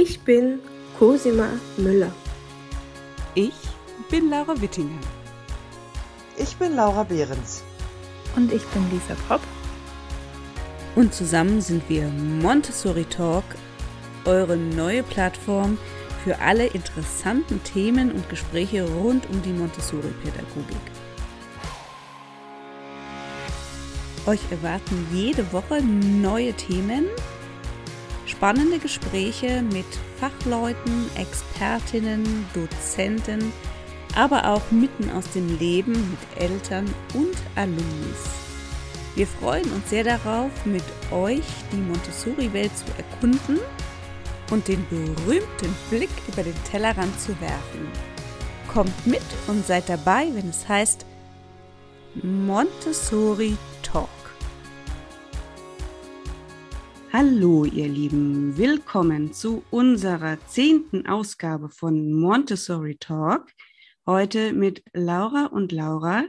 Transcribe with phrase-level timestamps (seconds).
[0.00, 0.60] Ich bin
[0.96, 2.12] Cosima Müller.
[3.34, 3.56] Ich
[4.08, 5.00] bin Laura Wittinger.
[6.36, 7.64] Ich bin Laura Behrens.
[8.36, 9.40] Und ich bin Lisa Popp.
[10.94, 13.42] Und zusammen sind wir Montessori Talk,
[14.24, 15.78] eure neue Plattform
[16.22, 20.76] für alle interessanten Themen und Gespräche rund um die Montessori-Pädagogik.
[24.26, 27.06] Euch erwarten jede Woche neue Themen,
[28.28, 29.86] spannende Gespräche mit
[30.20, 33.52] Fachleuten, Expertinnen, Dozenten,
[34.14, 38.48] aber auch mitten aus dem Leben mit Eltern und Alumnis.
[39.14, 43.58] Wir freuen uns sehr darauf, mit euch die Montessori-Welt zu erkunden
[44.50, 47.88] und den berühmten Blick über den Tellerrand zu werfen.
[48.72, 51.04] Kommt mit und seid dabei, wenn es heißt
[52.22, 53.56] Montessori
[57.10, 63.50] Hallo ihr Lieben, willkommen zu unserer zehnten Ausgabe von Montessori Talk.
[64.04, 66.24] Heute mit Laura und Laura.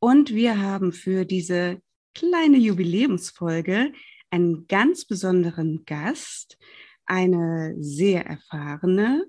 [0.00, 1.80] Und wir haben für diese
[2.14, 3.92] kleine Jubiläumsfolge
[4.28, 6.58] einen ganz besonderen Gast,
[7.06, 9.24] eine sehr erfahrene,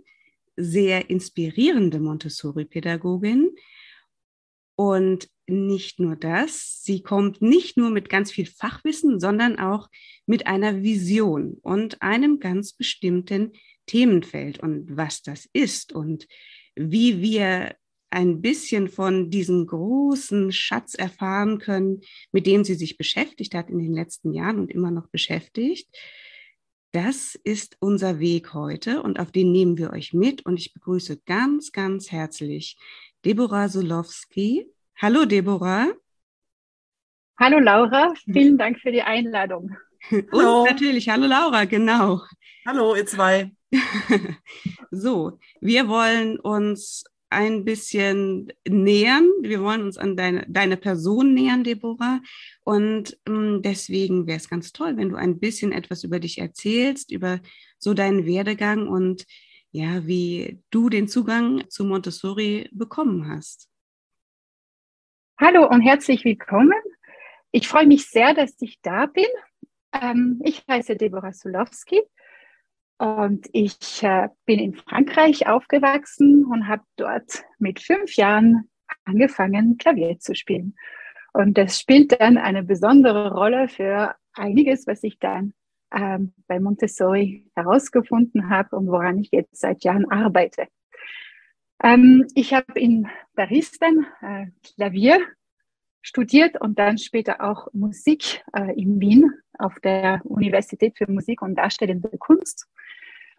[0.57, 3.55] sehr inspirierende Montessori-Pädagogin.
[4.75, 9.89] Und nicht nur das, sie kommt nicht nur mit ganz viel Fachwissen, sondern auch
[10.25, 13.53] mit einer Vision und einem ganz bestimmten
[13.85, 14.59] Themenfeld.
[14.59, 16.27] Und was das ist und
[16.75, 17.75] wie wir
[18.11, 23.79] ein bisschen von diesem großen Schatz erfahren können, mit dem sie sich beschäftigt hat in
[23.79, 25.87] den letzten Jahren und immer noch beschäftigt.
[26.91, 31.21] Das ist unser Weg heute und auf den nehmen wir euch mit und ich begrüße
[31.25, 32.77] ganz, ganz herzlich
[33.25, 34.65] Deborah Solowski.
[35.01, 35.93] Hallo Deborah.
[37.39, 39.77] Hallo Laura, vielen Dank für die Einladung.
[40.11, 42.21] Und natürlich, hallo Laura, genau.
[42.67, 43.49] Hallo, ihr zwei.
[44.91, 49.25] so, wir wollen uns ein bisschen nähern.
[49.41, 52.19] Wir wollen uns an deine, deine Person nähern, Deborah.
[52.65, 57.09] Und ähm, deswegen wäre es ganz toll, wenn du ein bisschen etwas über dich erzählst,
[57.13, 57.39] über
[57.77, 59.25] so deinen Werdegang und
[59.71, 63.68] ja, wie du den Zugang zu Montessori bekommen hast.
[65.41, 66.73] Hallo und herzlich willkommen.
[67.51, 69.23] Ich freue mich sehr, dass ich da bin.
[69.93, 72.01] Ähm, ich heiße Deborah Sulowski
[72.97, 78.69] und ich äh, bin in Frankreich aufgewachsen und habe dort mit fünf Jahren
[79.05, 80.75] angefangen, Klavier zu spielen.
[81.31, 85.53] Und das spielt dann eine besondere Rolle für einiges, was ich dann
[85.95, 90.67] ähm, bei Montessori herausgefunden habe und woran ich jetzt seit Jahren arbeite.
[91.81, 95.19] Ähm, ich habe in Paris dann äh, Klavier
[96.01, 101.55] studiert und dann später auch Musik äh, in Wien auf der Universität für Musik und
[101.55, 102.67] Darstellende Kunst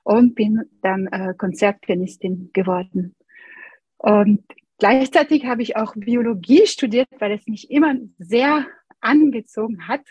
[0.03, 3.15] und bin dann äh, Konzertpianistin geworden.
[3.99, 4.45] Und
[4.79, 8.67] gleichzeitig habe ich auch Biologie studiert, weil es mich immer sehr
[9.01, 10.03] angezogen hat.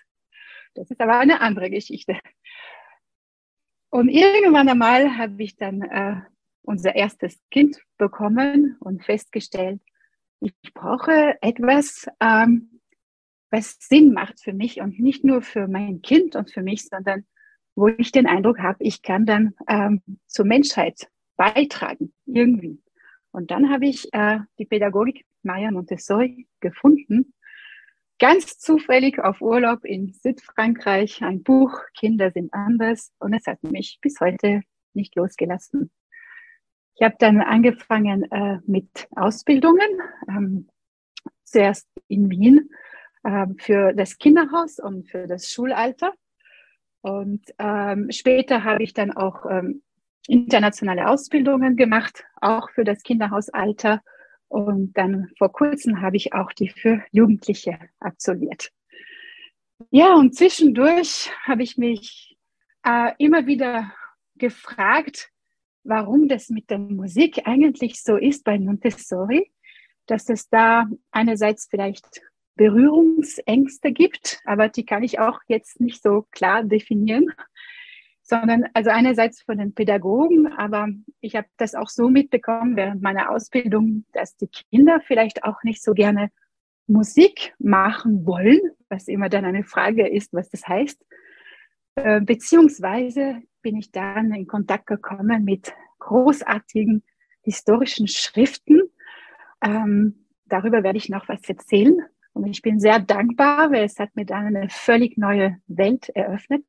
[0.75, 2.19] Das ist aber eine andere Geschichte.
[3.89, 6.21] Und irgendwann einmal habe ich dann äh,
[6.61, 9.81] unser erstes Kind bekommen und festgestellt,
[10.39, 12.79] ich brauche etwas, ähm,
[13.51, 17.25] was Sinn macht für mich und nicht nur für mein Kind und für mich, sondern
[17.75, 22.81] wo ich den Eindruck habe, ich kann dann ähm, zur Menschheit beitragen, irgendwie.
[23.31, 27.33] Und dann habe ich äh, die Pädagogik Maya Montessori gefunden,
[28.19, 33.99] ganz zufällig auf Urlaub in Südfrankreich, ein Buch, Kinder sind anders, und es hat mich
[34.01, 34.61] bis heute
[34.93, 35.91] nicht losgelassen.
[36.99, 39.87] Ich habe dann angefangen äh, mit Ausbildungen,
[40.27, 40.67] ähm,
[41.43, 42.69] zuerst in Wien
[43.23, 46.13] äh, für das Kinderhaus und für das Schulalter
[47.01, 49.81] und ähm, später habe ich dann auch ähm,
[50.27, 54.01] internationale Ausbildungen gemacht, auch für das Kinderhausalter.
[54.47, 58.71] Und dann vor kurzem habe ich auch die für Jugendliche absolviert.
[59.91, 62.37] Ja, und zwischendurch habe ich mich
[62.83, 63.93] äh, immer wieder
[64.35, 65.29] gefragt,
[65.83, 69.51] warum das mit der Musik eigentlich so ist bei Montessori,
[70.05, 72.21] dass es da einerseits vielleicht
[72.55, 77.27] Berührungsängste gibt, aber die kann ich auch jetzt nicht so klar definieren,
[78.21, 80.89] sondern also einerseits von den Pädagogen, aber
[81.21, 85.81] ich habe das auch so mitbekommen während meiner Ausbildung, dass die Kinder vielleicht auch nicht
[85.81, 86.31] so gerne
[86.85, 88.59] Musik machen wollen,
[88.89, 91.03] was immer dann eine Frage ist, was das heißt.
[91.95, 97.03] Äh, beziehungsweise bin ich dann in Kontakt gekommen mit großartigen
[97.41, 98.81] historischen Schriften.
[99.61, 102.01] Ähm, darüber werde ich noch was erzählen.
[102.33, 106.63] Und ich bin sehr dankbar, weil es hat mir dann eine völlig neue Welt eröffnet.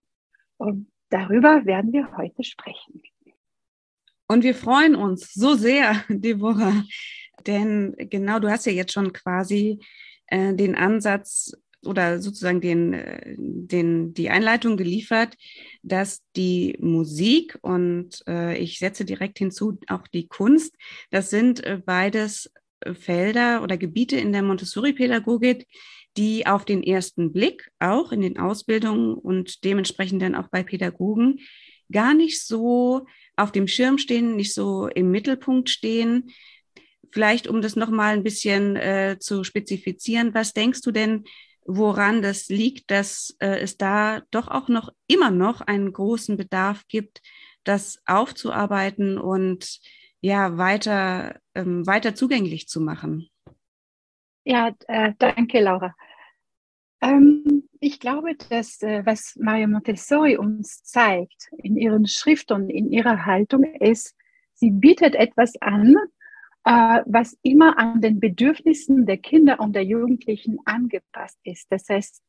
[0.57, 3.03] Und darüber werden wir heute sprechen.
[4.27, 6.85] Und wir freuen uns so sehr, Deborah,
[7.47, 9.81] denn genau, du hast ja jetzt schon quasi
[10.27, 11.53] äh, den Ansatz
[11.85, 15.37] oder sozusagen den, äh, den, die Einleitung geliefert,
[15.83, 20.75] dass die Musik und äh, ich setze direkt hinzu auch die Kunst,
[21.11, 22.53] das sind äh, beides
[22.95, 25.67] Felder oder Gebiete in der Montessori-Pädagogik,
[26.17, 31.41] die auf den ersten Blick auch in den Ausbildungen und dementsprechend dann auch bei Pädagogen
[31.93, 33.07] gar nicht so
[33.37, 36.31] auf dem Schirm stehen, nicht so im Mittelpunkt stehen.
[37.13, 41.25] Vielleicht, um das nochmal ein bisschen äh, zu spezifizieren, was denkst du denn,
[41.65, 46.87] woran das liegt, dass äh, es da doch auch noch immer noch einen großen Bedarf
[46.89, 47.23] gibt,
[47.65, 49.81] das aufzuarbeiten und
[50.21, 53.29] ja weiter, ähm, weiter zugänglich zu machen?
[54.45, 55.95] Ja, äh, danke, Laura.
[57.03, 63.25] Ähm, ich glaube, dass äh, was Maria Montessori uns zeigt in ihren Schriften, in ihrer
[63.25, 64.15] Haltung ist,
[64.55, 65.97] sie bietet etwas an,
[66.63, 71.67] was immer an den Bedürfnissen der Kinder und der Jugendlichen angepasst ist.
[71.71, 72.23] Das heißt,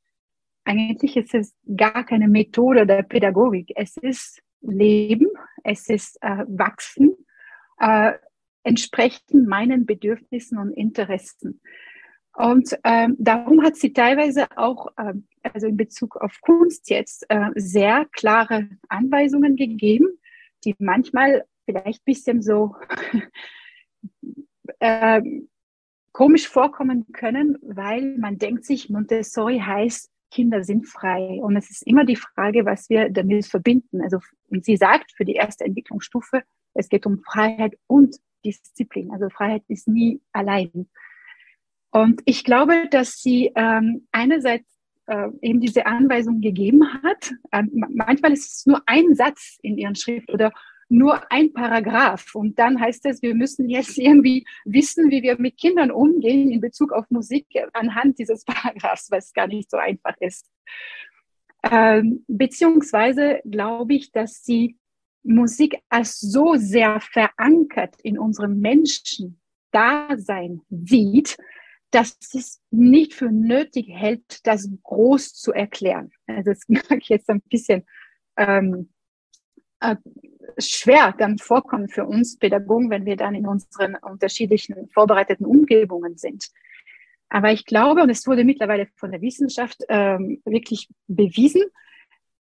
[0.63, 3.71] eigentlich ist es gar keine Methode der Pädagogik.
[3.75, 5.27] Es ist Leben,
[5.63, 7.15] es ist äh, Wachsen,
[7.79, 8.13] äh,
[8.63, 11.61] entsprechend meinen Bedürfnissen und Interessen.
[12.33, 17.49] Und ähm, darum hat sie teilweise auch, ähm, also in Bezug auf Kunst jetzt, äh,
[17.55, 20.07] sehr klare Anweisungen gegeben,
[20.63, 22.75] die manchmal vielleicht bisschen so
[24.81, 25.21] äh,
[26.11, 31.39] komisch vorkommen können, weil man denkt sich, Montessori heißt, Kinder sind frei.
[31.41, 34.01] Und es ist immer die Frage, was wir damit verbinden.
[34.01, 34.19] Also,
[34.49, 36.43] und sie sagt für die erste Entwicklungsstufe,
[36.73, 39.11] es geht um Freiheit und Disziplin.
[39.11, 40.89] Also Freiheit ist nie allein.
[41.91, 44.65] Und ich glaube, dass sie ähm, einerseits
[45.07, 47.33] äh, eben diese Anweisung gegeben hat.
[47.51, 50.51] Ähm, manchmal ist es nur ein Satz in ihren Schrift oder
[50.91, 52.35] nur ein Paragraph.
[52.35, 56.59] Und dann heißt es, wir müssen jetzt irgendwie wissen, wie wir mit Kindern umgehen in
[56.59, 60.51] Bezug auf Musik anhand dieses Paragraphs, was gar nicht so einfach ist.
[61.63, 64.77] Ähm, beziehungsweise glaube ich, dass sie
[65.23, 69.39] Musik als so sehr verankert in unserem Menschen
[69.71, 71.38] Dasein sieht,
[71.91, 76.11] dass es nicht für nötig hält, das groß zu erklären.
[76.27, 77.85] Also das mag jetzt ein bisschen
[78.35, 78.89] ähm,
[79.79, 79.95] äh,
[80.57, 86.50] schwer dann vorkommen für uns Pädagogen, wenn wir dann in unseren unterschiedlichen vorbereiteten Umgebungen sind.
[87.30, 91.63] Aber ich glaube, und es wurde mittlerweile von der Wissenschaft ähm, wirklich bewiesen,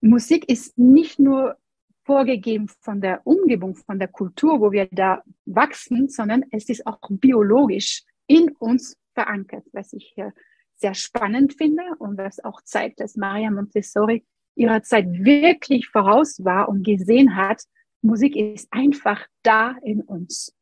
[0.01, 1.57] Musik ist nicht nur
[2.05, 7.01] vorgegeben von der Umgebung, von der Kultur, wo wir da wachsen, sondern es ist auch
[7.11, 10.33] biologisch in uns verankert, was ich hier
[10.77, 14.25] sehr spannend finde und was auch zeigt, dass Maria Montessori
[14.55, 17.63] ihrer Zeit wirklich voraus war und gesehen hat,
[18.03, 20.55] Musik ist einfach da in uns.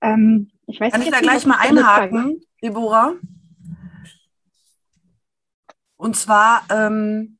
[0.00, 3.14] Ähm, ich weiß Kann ich da gleich mal einhaken, Deborah?
[5.96, 7.38] Und zwar, ähm,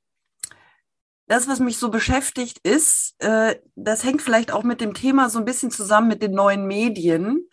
[1.26, 5.38] das, was mich so beschäftigt, ist, äh, das hängt vielleicht auch mit dem Thema so
[5.38, 7.48] ein bisschen zusammen mit den neuen Medien,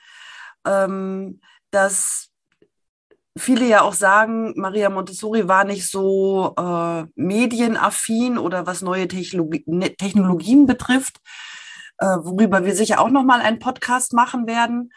[0.65, 1.41] ähm,
[1.71, 2.31] dass
[3.37, 9.63] viele ja auch sagen, Maria Montessori war nicht so äh, medienaffin oder was neue Technologie,
[9.67, 11.17] ne, Technologien betrifft,
[11.97, 14.91] äh, worüber wir sicher auch noch mal einen Podcast machen werden,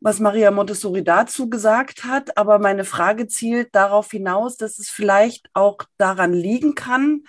[0.00, 2.36] was Maria Montessori dazu gesagt hat.
[2.36, 7.22] Aber meine Frage zielt darauf hinaus, dass es vielleicht auch daran liegen kann,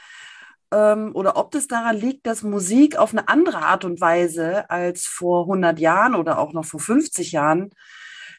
[0.72, 5.06] ähm, oder ob es daran liegt, dass Musik auf eine andere Art und Weise als
[5.06, 7.70] vor 100 Jahren oder auch noch vor 50 Jahren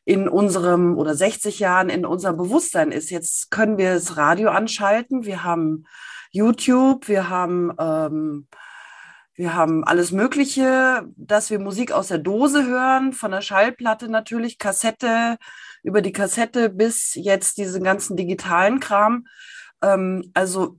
[0.08, 3.10] in unserem oder 60 Jahren in unserem Bewusstsein ist.
[3.10, 5.84] Jetzt können wir das Radio anschalten, wir haben
[6.30, 8.48] YouTube, wir haben, ähm,
[9.34, 14.56] wir haben alles Mögliche, dass wir Musik aus der Dose hören, von der Schallplatte natürlich,
[14.56, 15.36] Kassette,
[15.82, 19.26] über die Kassette bis jetzt diesen ganzen digitalen Kram.
[19.82, 20.78] Ähm, also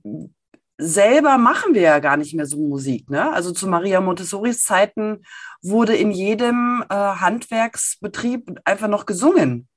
[0.80, 3.10] selber machen wir ja gar nicht mehr so Musik.
[3.10, 3.30] Ne?
[3.32, 5.22] Also zu Maria Montessoris Zeiten
[5.62, 9.68] wurde in jedem äh, Handwerksbetrieb einfach noch gesungen.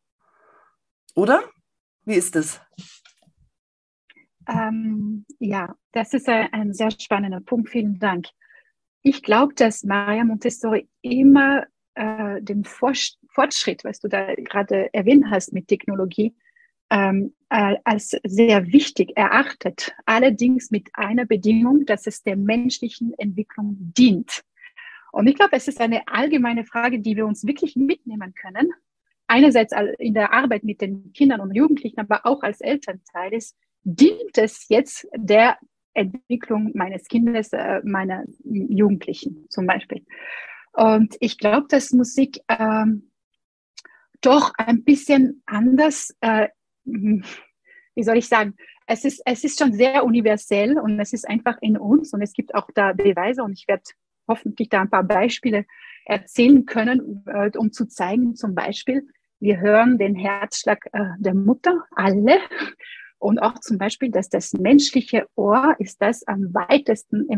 [1.15, 1.43] Oder?
[2.05, 2.59] Wie ist es?
[4.47, 7.69] Ähm, ja, das ist ein, ein, sehr spannender Punkt.
[7.69, 8.27] Vielen Dank.
[9.01, 15.53] Ich glaube, dass Maria Montessori immer äh, den Fortschritt, was du da gerade erwähnt hast
[15.53, 16.35] mit Technologie,
[16.93, 19.93] ähm, äh, als sehr wichtig erachtet.
[20.05, 24.43] Allerdings mit einer Bedingung, dass es der menschlichen Entwicklung dient.
[25.11, 28.71] Und ich glaube, es ist eine allgemeine Frage, die wir uns wirklich mitnehmen können.
[29.27, 34.37] Einerseits in der Arbeit mit den Kindern und Jugendlichen, aber auch als Elternteil ist, dient
[34.37, 35.57] es jetzt der
[35.95, 40.05] Entwicklung meines Kindes, äh, meiner Jugendlichen zum Beispiel.
[40.73, 43.11] Und ich glaube, dass Musik ähm,
[44.21, 46.49] doch ein bisschen anders, äh,
[46.85, 48.55] wie soll ich sagen,
[48.87, 52.33] es ist, es ist schon sehr universell und es ist einfach in uns und es
[52.33, 53.83] gibt auch da Beweise und ich werde
[54.27, 55.65] hoffentlich da ein paar Beispiele
[56.05, 59.07] erzählen können, äh, um zu zeigen, zum Beispiel,
[59.39, 62.39] wir hören den Herzschlag äh, der Mutter, alle.
[63.19, 67.29] Und auch zum Beispiel, dass das menschliche Ohr ist das am weitesten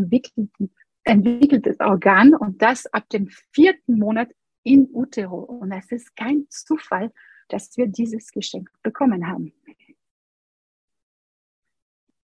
[1.04, 4.30] entwickeltes Organ und das ab dem vierten Monat
[4.64, 5.38] in Utero.
[5.38, 7.12] Und es ist kein Zufall,
[7.48, 9.54] dass wir dieses Geschenk bekommen haben.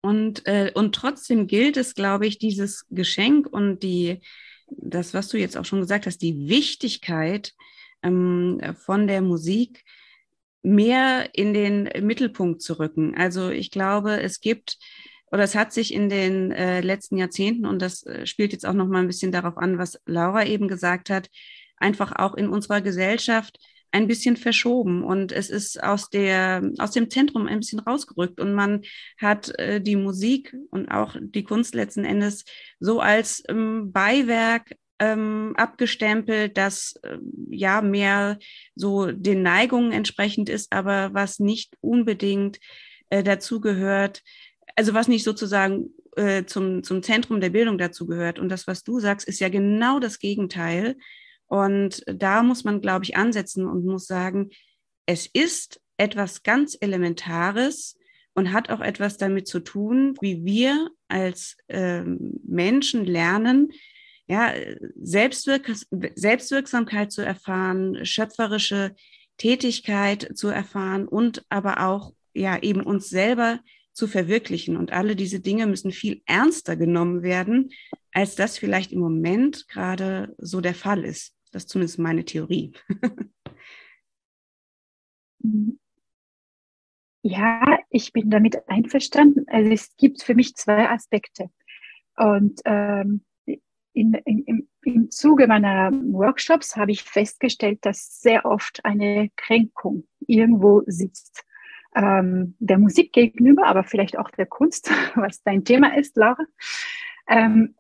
[0.02, 4.22] Und, äh, und trotzdem gilt es, glaube ich, dieses Geschenk und die,
[4.70, 7.54] das, was du jetzt auch schon gesagt hast, die Wichtigkeit
[8.02, 9.84] ähm, von der Musik
[10.62, 13.16] mehr in den Mittelpunkt zu rücken.
[13.16, 14.78] Also ich glaube, es gibt
[15.32, 18.74] oder es hat sich in den äh, letzten Jahrzehnten, und das äh, spielt jetzt auch
[18.74, 21.30] noch mal ein bisschen darauf an, was Laura eben gesagt hat,
[21.78, 23.60] einfach auch in unserer Gesellschaft
[23.92, 28.54] ein bisschen verschoben und es ist aus der aus dem Zentrum ein bisschen rausgerückt und
[28.54, 28.82] man
[29.18, 32.46] hat äh, die Musik und auch die Kunst letzten Endes
[32.80, 37.18] so als ähm, Beiwerk ähm, abgestempelt, das äh,
[37.50, 38.38] ja mehr
[38.76, 42.60] so den Neigungen entsprechend ist, aber was nicht unbedingt
[43.10, 44.22] äh, dazu gehört,
[44.76, 48.40] also was nicht sozusagen äh, zum, zum Zentrum der Bildung dazu gehört.
[48.40, 50.98] Und das, was du sagst, ist ja genau das Gegenteil.
[51.50, 54.52] Und da muss man, glaube ich, ansetzen und muss sagen,
[55.06, 57.98] es ist etwas ganz Elementares
[58.36, 63.72] und hat auch etwas damit zu tun, wie wir als ähm, Menschen lernen,
[64.28, 64.54] ja,
[65.02, 65.72] Selbstwirk
[66.16, 68.96] Selbstwirksamkeit zu erfahren, schöpferische
[69.38, 73.60] Tätigkeit zu erfahren und aber auch ja eben uns selber
[73.94, 74.78] zu verwirklichen.
[74.78, 77.72] Und alle diese Dinge müssen viel ernster genommen werden,
[78.14, 81.34] als das vielleicht im Moment gerade so der Fall ist.
[81.52, 82.74] Das ist zumindest meine Theorie.
[87.24, 89.46] ja, ich bin damit einverstanden.
[89.48, 91.50] Also es gibt für mich zwei Aspekte.
[92.16, 93.24] Und ähm,
[93.94, 100.84] in, in, im, Zuge meiner Workshops habe ich festgestellt, dass sehr oft eine Kränkung irgendwo
[100.86, 101.44] sitzt.
[101.96, 106.46] Ähm, der Musik gegenüber, aber vielleicht auch der Kunst, was dein Thema ist, Laura.
[107.28, 107.76] Ähm,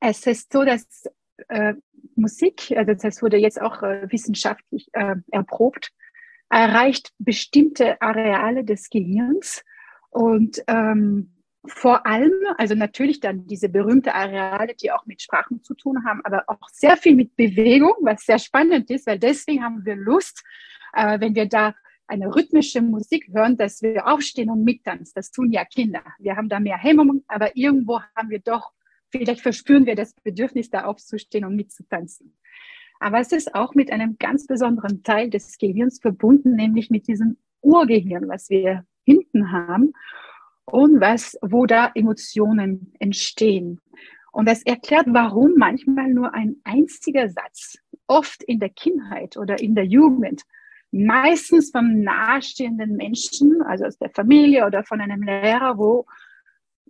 [0.00, 1.04] es ist so, dass
[1.48, 1.74] äh,
[2.16, 5.90] Musik, also das wurde jetzt auch äh, wissenschaftlich äh, erprobt,
[6.48, 9.64] erreicht bestimmte Areale des Gehirns
[10.10, 11.30] und ähm,
[11.66, 16.20] vor allem, also natürlich dann diese berühmte Areale, die auch mit Sprachen zu tun haben,
[16.24, 20.44] aber auch sehr viel mit Bewegung, was sehr spannend ist, weil deswegen haben wir Lust,
[20.92, 21.74] äh, wenn wir da
[22.06, 25.12] eine rhythmische Musik hören, dass wir aufstehen und mittanzen.
[25.14, 26.02] Das tun ja Kinder.
[26.18, 28.72] Wir haben da mehr Hemmungen, aber irgendwo haben wir doch
[29.16, 32.34] Vielleicht verspüren wir das Bedürfnis, da aufzustehen und mitzutanzen.
[32.98, 37.36] Aber es ist auch mit einem ganz besonderen Teil des Gehirns verbunden, nämlich mit diesem
[37.60, 39.92] Urgehirn, was wir hinten haben
[40.64, 43.80] und was, wo da Emotionen entstehen.
[44.32, 47.78] Und das erklärt, warum manchmal nur ein einziger Satz,
[48.08, 50.42] oft in der Kindheit oder in der Jugend,
[50.90, 56.04] meistens vom nahestehenden Menschen, also aus der Familie oder von einem Lehrer, wo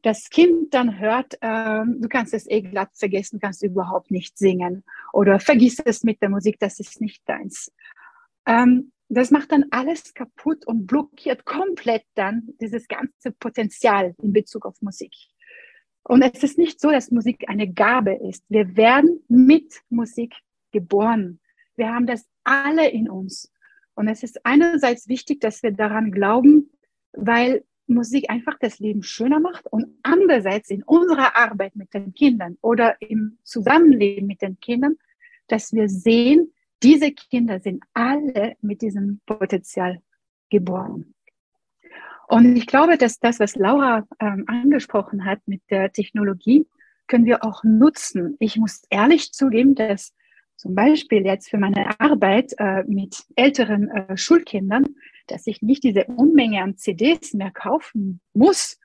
[0.05, 4.85] das Kind dann hört, ähm, du kannst es eh glatt vergessen, kannst überhaupt nicht singen
[5.15, 7.73] oder vergiss es mit der Musik, das ist nicht deins.
[8.45, 14.67] Ähm, das macht dann alles kaputt und blockiert komplett dann dieses ganze Potenzial in Bezug
[14.67, 15.15] auf Musik.
[16.03, 18.45] Und es ist nicht so, dass Musik eine Gabe ist.
[18.51, 20.35] Wir werden mit Musik
[20.71, 21.41] geboren.
[21.77, 23.51] Wir haben das alle in uns.
[23.95, 26.71] Und es ist einerseits wichtig, dass wir daran glauben,
[27.13, 32.57] weil Musik einfach das Leben schöner macht und andererseits in unserer Arbeit mit den Kindern
[32.61, 34.97] oder im Zusammenleben mit den Kindern,
[35.49, 40.01] dass wir sehen, diese Kinder sind alle mit diesem Potenzial
[40.51, 41.15] geboren.
[42.29, 46.67] Und ich glaube, dass das, was Laura ähm, angesprochen hat mit der Technologie,
[47.07, 48.37] können wir auch nutzen.
[48.39, 50.15] Ich muss ehrlich zugeben, dass
[50.57, 54.87] zum Beispiel jetzt für meine Arbeit äh, mit älteren äh, Schulkindern
[55.27, 58.79] dass ich nicht diese Unmenge an CDs mehr kaufen muss,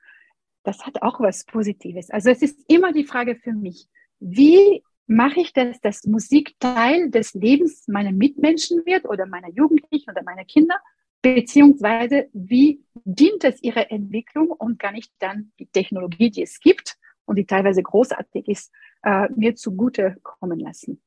[0.62, 2.10] das hat auch was Positives.
[2.10, 7.10] Also es ist immer die Frage für mich, wie mache ich das, dass Musik Teil
[7.10, 10.76] des Lebens meiner Mitmenschen wird oder meiner Jugendlichen oder meiner Kinder,
[11.22, 16.96] beziehungsweise wie dient es ihrer Entwicklung und kann ich dann die Technologie, die es gibt
[17.24, 21.02] und die teilweise großartig ist, äh, mir zugute kommen lassen.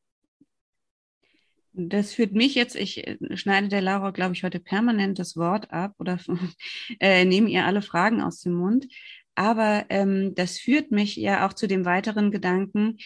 [1.73, 5.71] Das führt mich jetzt, ich äh, schneide der Laura, glaube ich, heute permanent das Wort
[5.71, 6.19] ab oder
[6.99, 8.87] äh, nehme ihr alle Fragen aus dem Mund.
[9.35, 12.97] Aber ähm, das führt mich ja auch zu dem weiteren Gedanken,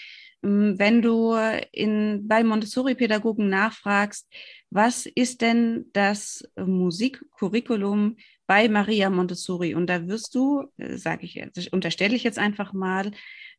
[0.43, 1.35] ähm, wenn du
[1.71, 4.27] in, bei Montessori-Pädagogen nachfragst,
[4.69, 9.75] was ist denn das Musikcurriculum bei Maria Montessori?
[9.75, 13.11] Und da wirst du, äh, sage ich jetzt, unterstelle ich jetzt einfach mal,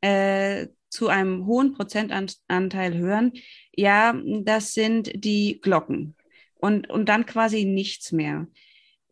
[0.03, 3.33] äh, zu einem hohen Prozentanteil hören,
[3.79, 6.17] ja, das sind die Glocken.
[6.57, 8.49] Und, und dann quasi nichts mehr.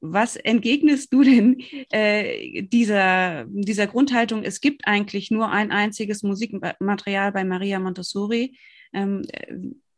[0.00, 4.42] Was entgegnest du denn äh, dieser, dieser Grundhaltung?
[4.42, 8.58] Es gibt eigentlich nur ein einziges Musikmaterial bei Maria Montessori.
[8.92, 9.54] Ähm, äh,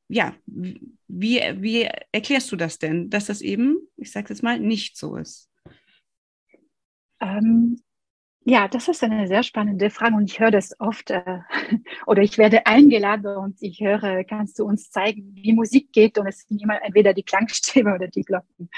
[0.08, 4.98] ja, wie, wie erklärst du das denn, dass das eben, ich sage jetzt mal, nicht
[4.98, 5.50] so ist?
[7.20, 7.80] Ähm,
[8.45, 11.23] ja, das ist eine sehr spannende Frage und ich höre das oft äh,
[12.07, 16.26] oder ich werde eingeladen und ich höre, kannst du uns zeigen, wie Musik geht und
[16.26, 18.71] es sind immer entweder die Klangstäbe oder die Glocken.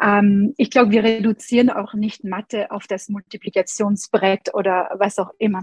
[0.00, 5.62] Ähm, ich glaube, wir reduzieren auch nicht Mathe auf das Multiplikationsbrett oder was auch immer.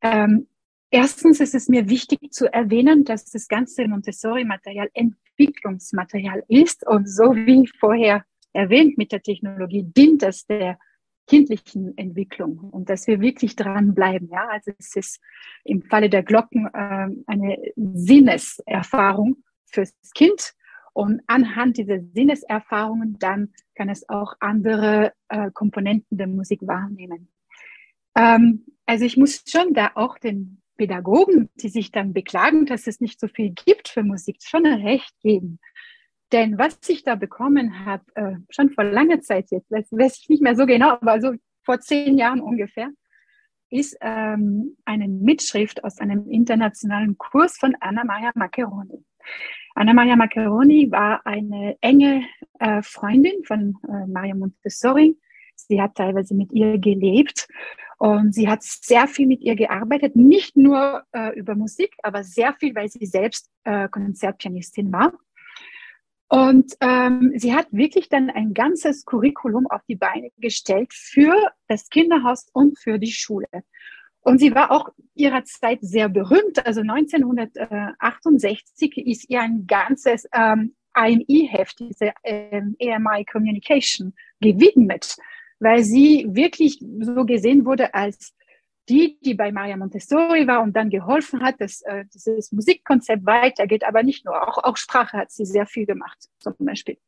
[0.00, 0.48] Ähm,
[0.90, 7.34] erstens ist es mir wichtig zu erwähnen, dass das ganze Montessori-Material Entwicklungsmaterial ist und so
[7.34, 10.78] wie vorher erwähnt mit der Technologie dient es der
[11.26, 14.28] kindlichen Entwicklung und dass wir wirklich dranbleiben.
[14.28, 15.20] Ja, also es ist
[15.64, 20.54] im Falle der Glocken äh, eine Sinneserfahrung fürs Kind
[20.92, 27.28] und anhand dieser Sinneserfahrungen dann kann es auch andere äh, Komponenten der Musik wahrnehmen.
[28.16, 33.00] Ähm, also ich muss schon da auch den Pädagogen, die sich dann beklagen, dass es
[33.00, 35.58] nicht so viel gibt für Musik, schon recht geben.
[36.32, 40.28] Denn was ich da bekommen habe, äh, schon vor langer Zeit jetzt, weiß, weiß ich
[40.28, 42.90] nicht mehr so genau, aber so vor zehn Jahren ungefähr,
[43.70, 49.04] ist ähm, eine Mitschrift aus einem internationalen Kurs von Anna Maria Maccheroni.
[49.74, 52.24] Anna Maria Maccheroni war eine enge
[52.58, 55.18] äh, Freundin von äh, Maria Montessori.
[55.54, 57.48] Sie hat teilweise mit ihr gelebt
[57.98, 62.54] und sie hat sehr viel mit ihr gearbeitet, nicht nur äh, über Musik, aber sehr
[62.54, 65.12] viel, weil sie selbst äh, Konzertpianistin war.
[66.28, 71.36] Und ähm, sie hat wirklich dann ein ganzes Curriculum auf die Beine gestellt für
[71.68, 73.46] das Kinderhaus und für die Schule.
[74.20, 76.66] Und sie war auch ihrer Zeit sehr berühmt.
[76.66, 85.16] Also 1968 ist ihr ein ganzes ähm, IME-Heft, diese ähm, AMI Communication, gewidmet,
[85.60, 88.34] weil sie wirklich so gesehen wurde als
[88.88, 93.84] die, die bei Maria Montessori war und dann geholfen hat, dass äh, dieses Musikkonzept weitergeht,
[93.84, 96.98] aber nicht nur, auch, auch Sprache hat sie sehr viel gemacht, zum Beispiel,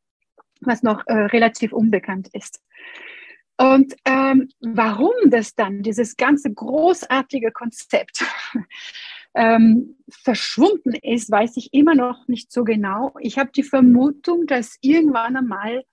[0.61, 2.61] was noch äh, relativ unbekannt ist.
[3.57, 8.23] Und ähm, warum das dann, dieses ganze großartige Konzept
[9.35, 13.13] ähm, verschwunden ist, weiß ich immer noch nicht so genau.
[13.19, 15.83] Ich habe die Vermutung, dass irgendwann einmal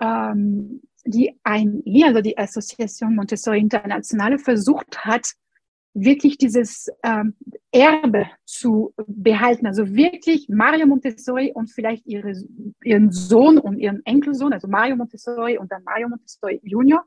[0.00, 5.34] ähm, die AMI, also die Association Montessori Internationale, versucht hat,
[5.94, 7.36] wirklich dieses ähm,
[7.70, 9.66] Erbe zu behalten.
[9.66, 12.34] Also wirklich Mario Montessori und vielleicht ihre,
[12.82, 17.04] ihren Sohn und ihren Enkelsohn, also Mario Montessori und dann Mario Montessori Junior,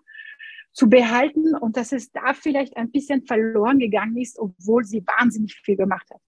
[0.72, 5.56] zu behalten und dass es da vielleicht ein bisschen verloren gegangen ist, obwohl sie wahnsinnig
[5.56, 6.22] viel gemacht hat.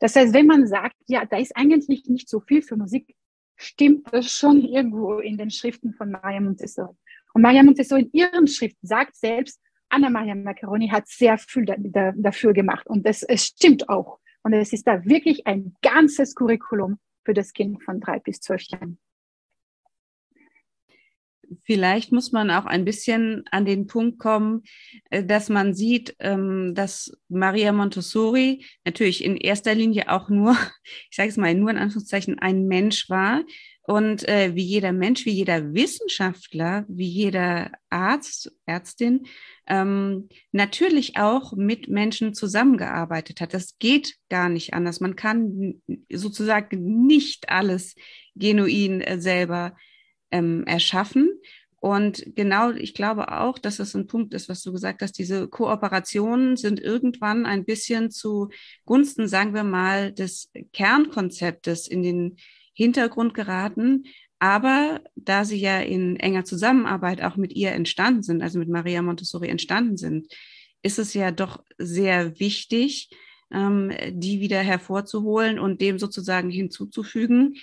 [0.00, 3.14] Das heißt, wenn man sagt, ja, da ist eigentlich nicht so viel für Musik,
[3.56, 6.96] stimmt das schon irgendwo in den Schriften von Maria Montessori.
[7.34, 11.74] Und Maria Montessori in ihren Schriften sagt selbst, Anna Maria Macaroni hat sehr viel da,
[11.78, 12.86] da, dafür gemacht.
[12.86, 14.18] Und das, es stimmt auch.
[14.42, 18.62] Und es ist da wirklich ein ganzes Curriculum für das Kind von drei bis zwölf
[18.64, 18.98] Jahren.
[21.64, 24.62] Vielleicht muss man auch ein bisschen an den Punkt kommen,
[25.10, 30.52] äh, dass man sieht, ähm, dass Maria Montessori natürlich in erster Linie auch nur,
[31.10, 33.42] ich sage es mal, nur in Anführungszeichen ein Mensch war,
[33.92, 39.26] und äh, wie jeder Mensch, wie jeder Wissenschaftler, wie jeder Arzt, Ärztin
[39.66, 43.52] ähm, natürlich auch mit Menschen zusammengearbeitet hat.
[43.52, 45.00] Das geht gar nicht anders.
[45.00, 47.94] Man kann sozusagen nicht alles
[48.34, 49.76] genuin äh, selber
[50.30, 51.28] ähm, erschaffen.
[51.78, 55.18] Und genau, ich glaube auch, dass das ein Punkt ist, was du gesagt hast.
[55.18, 62.36] Diese Kooperationen sind irgendwann ein bisschen zugunsten, sagen wir mal, des Kernkonzeptes in den
[62.72, 64.04] Hintergrund geraten.
[64.38, 69.00] Aber da sie ja in enger Zusammenarbeit auch mit ihr entstanden sind, also mit Maria
[69.02, 70.26] Montessori entstanden sind,
[70.82, 73.10] ist es ja doch sehr wichtig,
[73.52, 77.54] ähm, die wieder hervorzuholen und dem sozusagen hinzuzufügen,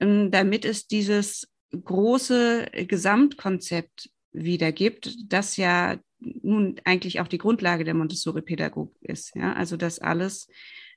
[0.00, 7.84] ähm, damit es dieses große Gesamtkonzept wieder gibt, das ja nun eigentlich auch die Grundlage
[7.84, 9.34] der Montessori-Pädagogik ist.
[9.34, 9.52] Ja?
[9.54, 10.48] Also dass alles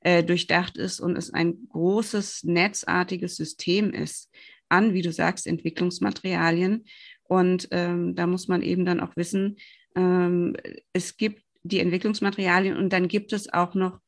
[0.01, 4.29] äh, durchdacht ist und es ein großes netzartiges System ist
[4.69, 6.85] an, wie du sagst, Entwicklungsmaterialien.
[7.23, 9.57] Und ähm, da muss man eben dann auch wissen,
[9.95, 10.55] ähm,
[10.93, 13.99] es gibt die Entwicklungsmaterialien und dann gibt es auch noch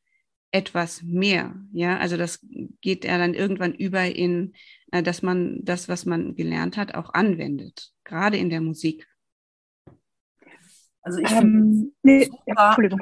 [0.50, 1.54] etwas mehr.
[1.72, 2.40] Ja, also das
[2.80, 4.54] geht ja dann irgendwann über in,
[4.92, 9.06] äh, dass man das, was man gelernt hat, auch anwendet, gerade in der Musik.
[11.04, 13.00] Also ich ähm, nee, ja, Entschuldigung.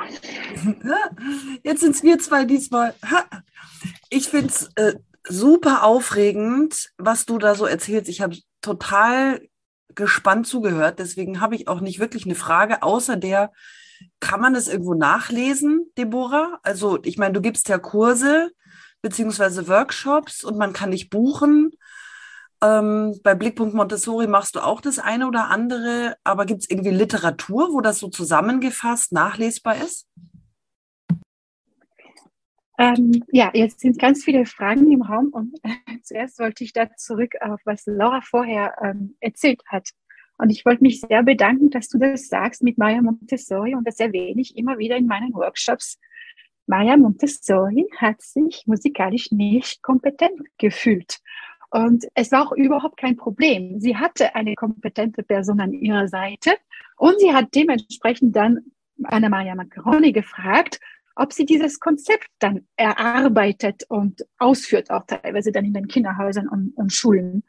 [1.64, 2.94] Jetzt sind es wir zwei diesmal.
[4.10, 4.94] Ich finde es äh,
[5.26, 8.08] super aufregend, was du da so erzählst.
[8.08, 9.40] Ich habe total
[9.94, 11.00] gespannt zugehört.
[11.00, 13.50] Deswegen habe ich auch nicht wirklich eine Frage, außer der,
[14.20, 16.58] kann man das irgendwo nachlesen, Deborah?
[16.62, 18.50] Also ich meine, du gibst ja Kurse
[19.00, 21.72] beziehungsweise Workshops und man kann dich buchen.
[22.62, 26.90] Ähm, bei Blickpunkt Montessori machst du auch das eine oder andere, aber gibt es irgendwie
[26.90, 30.06] Literatur, wo das so zusammengefasst nachlesbar ist?
[32.78, 35.58] Ähm, ja, jetzt sind ganz viele Fragen im Raum und
[36.04, 39.90] zuerst wollte ich da zurück auf was Laura vorher ähm, erzählt hat.
[40.38, 44.00] Und ich wollte mich sehr bedanken, dass du das sagst mit Maya Montessori und das
[44.00, 45.98] erwähne ich immer wieder in meinen Workshops.
[46.66, 51.18] Maya Montessori hat sich musikalisch nicht kompetent gefühlt.
[51.72, 53.80] Und es war auch überhaupt kein Problem.
[53.80, 56.52] Sie hatte eine kompetente Person an ihrer Seite
[56.98, 58.60] und sie hat dementsprechend dann
[59.04, 60.80] Anna Maria Macaroni gefragt,
[61.16, 66.76] ob sie dieses Konzept dann erarbeitet und ausführt, auch teilweise dann in den Kinderhäusern und,
[66.76, 67.42] und Schulen.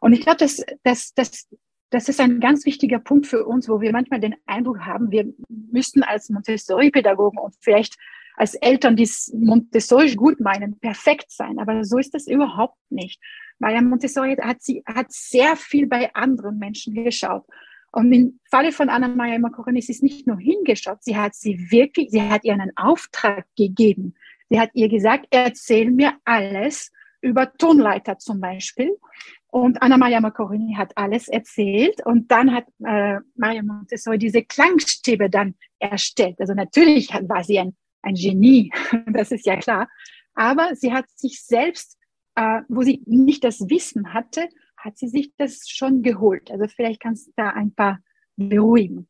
[0.00, 1.48] Und ich glaube, dass, dass, dass
[1.90, 5.32] das ist ein ganz wichtiger Punkt für uns, wo wir manchmal den Eindruck haben, wir
[5.48, 7.96] müssten als Montessori-Pädagogen und vielleicht
[8.36, 11.58] als Eltern, die Montessori gut meinen, perfekt sein.
[11.58, 13.20] Aber so ist das überhaupt nicht.
[13.62, 17.44] Maya Montessori hat, sie, hat sehr viel bei anderen Menschen geschaut.
[17.92, 21.70] Und im Falle von Anna Maria Macoroni ist es nicht nur hingeschaut, sie hat sie
[21.70, 24.14] wirklich, sie hat ihr einen Auftrag gegeben.
[24.50, 28.98] Sie hat ihr gesagt, erzähl mir alles über Tonleiter zum Beispiel.
[29.46, 35.30] Und Anna Maria Macorini hat alles erzählt und dann hat äh, Maria Montessori diese Klangstäbe
[35.30, 36.40] dann erstellt.
[36.40, 38.72] Also natürlich war sie ein, ein Genie,
[39.06, 39.88] das ist ja klar.
[40.34, 41.98] Aber sie hat sich selbst,
[42.34, 46.50] äh, wo sie nicht das Wissen hatte, hat sie sich das schon geholt.
[46.50, 48.00] Also vielleicht kannst du da ein paar
[48.36, 49.08] beruhigen.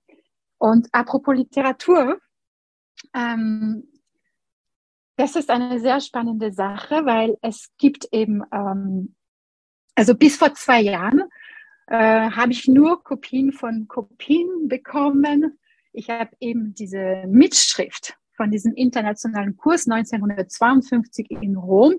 [0.59, 2.21] Und apropos Literatur,
[3.15, 3.89] ähm,
[5.17, 9.15] das ist eine sehr spannende Sache, weil es gibt eben ähm,
[9.95, 11.23] also bis vor zwei Jahren
[11.87, 15.59] äh, habe ich nur Kopien von Kopien bekommen.
[15.93, 21.97] Ich habe eben diese Mitschrift von diesem internationalen Kurs 1952 in Rom,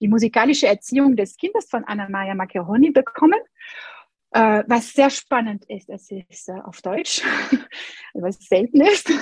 [0.00, 3.40] die musikalische Erziehung des Kindes von Anna Maria Maccheroni bekommen.
[4.32, 7.22] Äh, was sehr spannend ist, es ist äh, auf Deutsch,
[8.14, 9.12] was selten ist.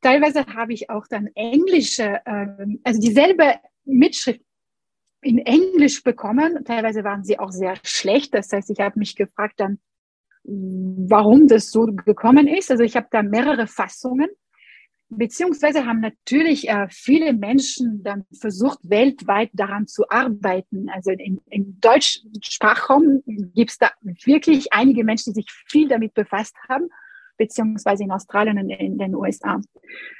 [0.00, 2.46] Teilweise habe ich auch dann englische, äh,
[2.82, 4.40] also dieselbe Mitschrift
[5.22, 6.64] in Englisch bekommen.
[6.64, 8.34] Teilweise waren sie auch sehr schlecht.
[8.34, 9.78] Das heißt, ich habe mich gefragt dann,
[10.44, 12.70] warum das so gekommen ist.
[12.70, 14.28] Also ich habe da mehrere Fassungen.
[15.16, 20.88] Beziehungsweise haben natürlich äh, viele Menschen dann versucht, weltweit daran zu arbeiten.
[20.90, 26.56] Also in, im Deutschsprachraum gibt es da wirklich einige Menschen, die sich viel damit befasst
[26.68, 26.88] haben,
[27.36, 29.60] beziehungsweise in Australien und in den USA.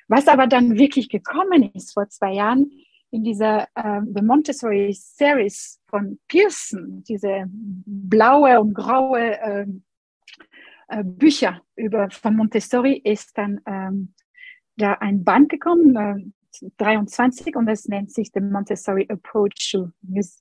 [0.09, 2.71] Was aber dann wirklich gekommen ist vor zwei Jahren,
[3.15, 9.67] in dieser äh, The Montessori Series von Pearson, diese blaue und graue äh,
[10.89, 14.15] äh, Bücher über von Montessori, ist dann ähm,
[14.77, 19.91] da ein Band gekommen, äh, 23, und das nennt sich The Montessori Approach to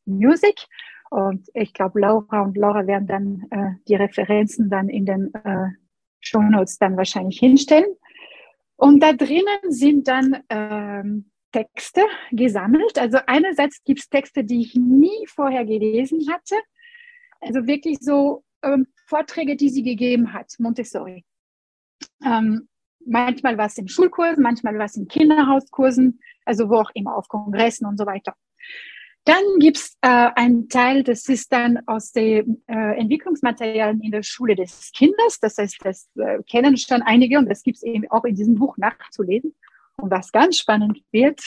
[0.05, 0.67] Music.
[1.09, 5.67] Und ich glaube, Laura und Laura werden dann äh, die Referenzen dann in den äh,
[6.21, 7.95] Show Notes dann wahrscheinlich hinstellen.
[8.75, 12.97] Und da drinnen sind dann ähm, Texte gesammelt.
[12.97, 16.55] Also einerseits gibt es Texte, die ich nie vorher gelesen hatte.
[17.39, 21.23] Also wirklich so ähm, Vorträge, die sie gegeben hat, Montessori.
[22.25, 22.67] Ähm,
[23.05, 27.97] manchmal was im Schulkurs, manchmal was in Kinderhauskursen, also wo auch immer, auf Kongressen und
[27.97, 28.35] so weiter.
[29.25, 34.55] Dann gibt's äh, einen Teil, das ist dann aus den äh, Entwicklungsmaterialien in der Schule
[34.55, 35.39] des Kindes.
[35.39, 38.77] Das heißt, das äh, kennen schon einige und das gibt's eben auch in diesem Buch
[38.77, 39.55] nachzulesen.
[39.95, 41.39] Und was ganz spannend wird,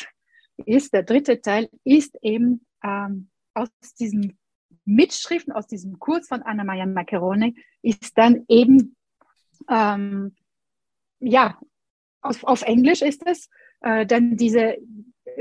[0.65, 4.39] ist, der dritte Teil ist eben ähm, aus diesen
[4.87, 8.97] Mitschriften, aus diesem Kurs von Anna Maria Maccherone, ist dann eben,
[9.69, 10.35] ähm,
[11.27, 11.59] ja,
[12.23, 13.49] auf, auf Englisch ist es,
[13.81, 14.79] äh, dann diese,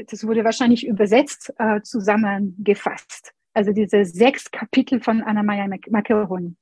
[0.07, 3.33] das wurde wahrscheinlich übersetzt, äh, zusammengefasst.
[3.53, 6.55] Also diese sechs Kapitel von Anna Maria Maccherone.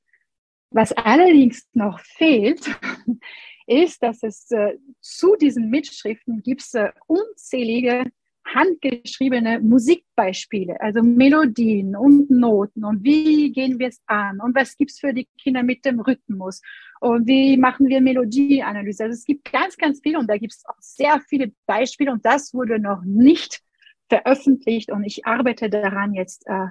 [0.70, 2.78] Was allerdings noch fehlt,
[3.66, 8.04] ist, dass es äh, zu diesen Mitschriften gibt es äh, unzählige
[8.44, 15.00] handgeschriebene Musikbeispiele, also Melodien und Noten und wie gehen wir es an und was gibt's
[15.00, 16.60] für die Kinder mit dem Rhythmus
[17.00, 19.04] und wie machen wir Melodieanalyse.
[19.04, 22.24] Also es gibt ganz, ganz viel und da gibt es auch sehr viele Beispiele und
[22.24, 23.62] das wurde noch nicht
[24.08, 26.68] veröffentlicht und ich arbeite daran jetzt äh,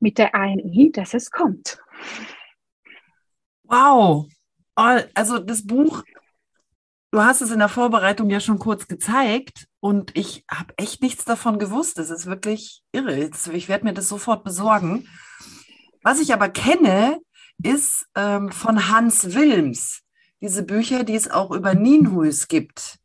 [0.00, 1.78] mit der ANI, dass es kommt.
[3.64, 4.28] Wow.
[4.74, 6.02] Also das Buch,
[7.14, 11.24] du hast es in der Vorbereitung ja schon kurz gezeigt und ich habe echt nichts
[11.24, 11.96] davon gewusst.
[11.96, 13.30] Das ist wirklich irre.
[13.52, 15.08] Ich werde mir das sofort besorgen.
[16.02, 17.20] Was ich aber kenne,
[17.62, 20.00] ist ähm, von Hans Wilms.
[20.40, 22.98] Diese Bücher, die es auch über Nienhuis gibt.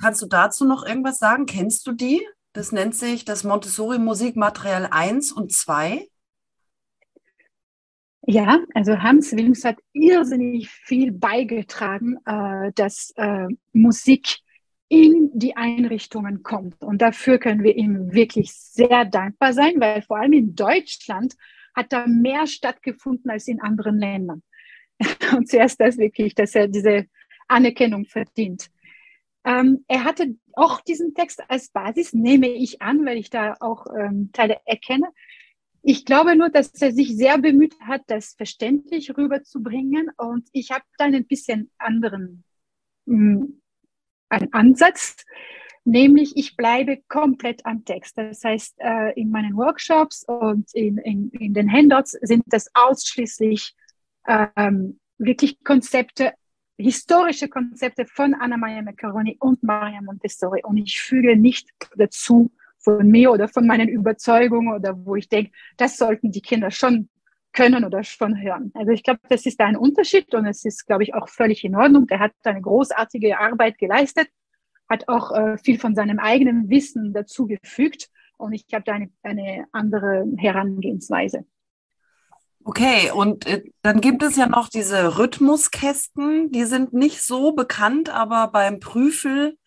[0.00, 1.46] Kannst du dazu noch irgendwas sagen?
[1.46, 2.26] Kennst du die?
[2.54, 6.08] Das nennt sich das Montessori Musikmaterial 1 und 2.
[8.30, 14.40] Ja, also Hans Wilms hat irrsinnig viel beigetragen, äh, dass äh, Musik
[14.88, 16.82] in die Einrichtungen kommt.
[16.82, 21.36] Und dafür können wir ihm wirklich sehr dankbar sein, weil vor allem in Deutschland
[21.74, 24.42] hat da mehr stattgefunden als in anderen Ländern.
[25.34, 27.06] Und zuerst das wirklich, dass er diese
[27.46, 28.68] Anerkennung verdient.
[29.42, 33.86] Ähm, er hatte auch diesen Text als Basis, nehme ich an, weil ich da auch
[33.98, 35.08] ähm, Teile erkenne.
[35.82, 40.10] Ich glaube nur, dass er sich sehr bemüht hat, das verständlich rüberzubringen.
[40.16, 42.44] Und ich habe dann ein bisschen anderen
[43.06, 43.60] mh, mm,
[44.30, 45.24] einen Ansatz,
[45.84, 48.18] nämlich ich bleibe komplett am Text.
[48.18, 53.74] Das heißt, äh, in meinen Workshops und in, in, in den Handouts sind das ausschließlich
[54.26, 56.34] ähm, wirklich Konzepte,
[56.76, 60.62] historische Konzepte von Anna Maria Macaroni und Maria Montessori.
[60.64, 62.50] Und ich füge nicht dazu
[62.88, 67.10] von mir oder von meinen Überzeugungen oder wo ich denke, das sollten die Kinder schon
[67.52, 68.70] können oder schon hören.
[68.74, 71.76] Also ich glaube, das ist ein Unterschied und es ist, glaube ich, auch völlig in
[71.76, 72.06] Ordnung.
[72.06, 74.28] Der hat eine großartige Arbeit geleistet,
[74.88, 79.10] hat auch äh, viel von seinem eigenen Wissen dazu gefügt und ich habe da eine,
[79.22, 81.44] eine andere Herangehensweise.
[82.64, 88.08] Okay, und äh, dann gibt es ja noch diese Rhythmuskästen, die sind nicht so bekannt,
[88.10, 89.58] aber beim Prüfel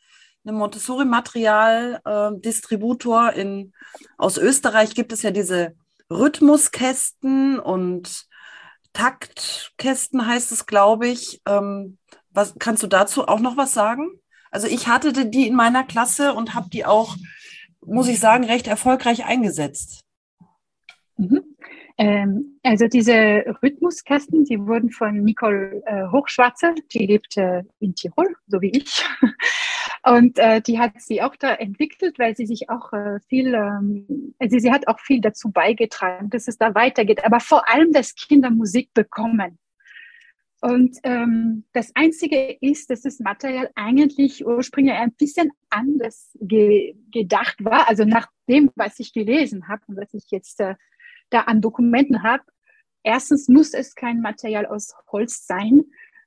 [0.45, 3.69] einem Montessori-Material-Distributor äh,
[4.17, 5.75] aus Österreich gibt es ja diese
[6.09, 8.27] Rhythmuskästen und
[8.93, 11.41] Taktkästen heißt es, glaube ich.
[11.47, 11.97] Ähm,
[12.29, 14.09] was, kannst du dazu auch noch was sagen?
[14.51, 17.15] Also ich hatte die in meiner Klasse und habe die auch,
[17.85, 20.01] muss ich sagen, recht erfolgreich eingesetzt.
[21.17, 21.50] Mhm.
[22.01, 23.13] Ähm, also diese
[23.61, 29.05] Rhythmuskästen, die wurden von Nicole äh, Hochschwarzer, die lebt äh, in Tirol, so wie ich.
[30.03, 34.33] Und äh, die hat sie auch da entwickelt, weil sie sich auch äh, viel, ähm,
[34.39, 37.23] also sie hat auch viel dazu beigetragen, dass es da weitergeht.
[37.23, 39.59] Aber vor allem, dass Kinder Musik bekommen.
[40.59, 47.63] Und ähm, das Einzige ist, dass das Material eigentlich ursprünglich ein bisschen anders ge gedacht
[47.63, 47.87] war.
[47.87, 50.73] Also nach dem, was ich gelesen habe und was ich jetzt äh,
[51.31, 52.43] da an Dokumenten habe.
[53.03, 55.85] Erstens muss es kein Material aus Holz sein.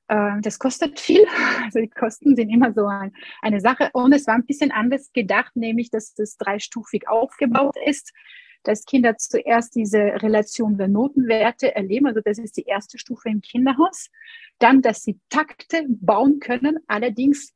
[0.09, 1.25] Äh, das kostet viel.
[1.63, 3.89] Also die Kosten sind immer so ein, eine Sache.
[3.93, 8.11] Und es war ein bisschen anders gedacht, nämlich, dass es dreistufig aufgebaut ist
[8.65, 12.07] dass Kinder zuerst diese Relation der Notenwerte erleben.
[12.07, 14.09] Also das ist die erste Stufe im Kinderhaus.
[14.59, 17.53] Dann, dass sie Takte bauen können, allerdings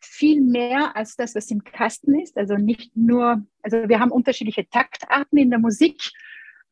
[0.00, 2.36] viel mehr als das, was im Kasten ist.
[2.36, 6.10] Also nicht nur, also wir haben unterschiedliche Taktarten in der Musik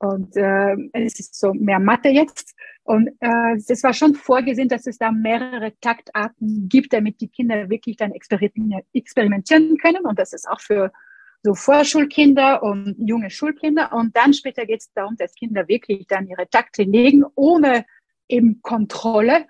[0.00, 2.54] und äh, es ist so mehr Mathe jetzt.
[2.84, 7.68] Und äh, es war schon vorgesehen, dass es da mehrere Taktarten gibt, damit die Kinder
[7.68, 10.06] wirklich dann experimentieren können.
[10.06, 10.90] Und das ist auch für
[11.42, 13.92] so Vorschulkinder und junge Schulkinder.
[13.92, 17.84] Und dann später geht es darum, dass Kinder wirklich dann ihre Takte legen, ohne
[18.26, 19.46] eben Kontrolle,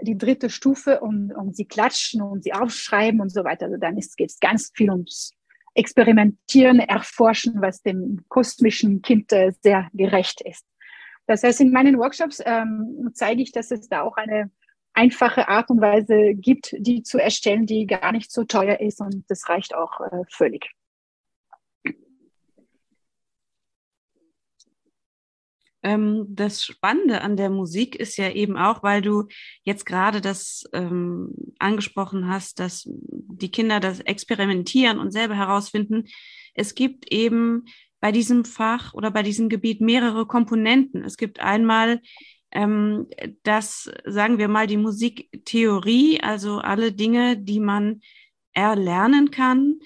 [0.00, 3.66] die dritte Stufe und, und sie klatschen und sie aufschreiben und so weiter.
[3.66, 5.34] Also dann geht es ganz viel ums
[5.74, 10.64] experimentieren, erforschen, was dem kosmischen Kind äh, sehr gerecht ist.
[11.26, 14.50] Das heißt, in meinen Workshops ähm, zeige ich, dass es da auch eine
[14.94, 19.24] einfache Art und Weise gibt, die zu erstellen, die gar nicht so teuer ist und
[19.28, 20.70] das reicht auch äh, völlig.
[25.82, 29.28] Ähm, das Spannende an der Musik ist ja eben auch, weil du
[29.64, 36.04] jetzt gerade das ähm, angesprochen hast, dass die Kinder das experimentieren und selber herausfinden.
[36.54, 37.64] Es gibt eben
[38.00, 41.04] bei diesem Fach oder bei diesem Gebiet mehrere Komponenten.
[41.04, 42.00] Es gibt einmal
[42.52, 43.06] ähm,
[43.42, 48.00] das, sagen wir mal, die Musiktheorie, also alle Dinge, die man
[48.52, 49.78] erlernen kann.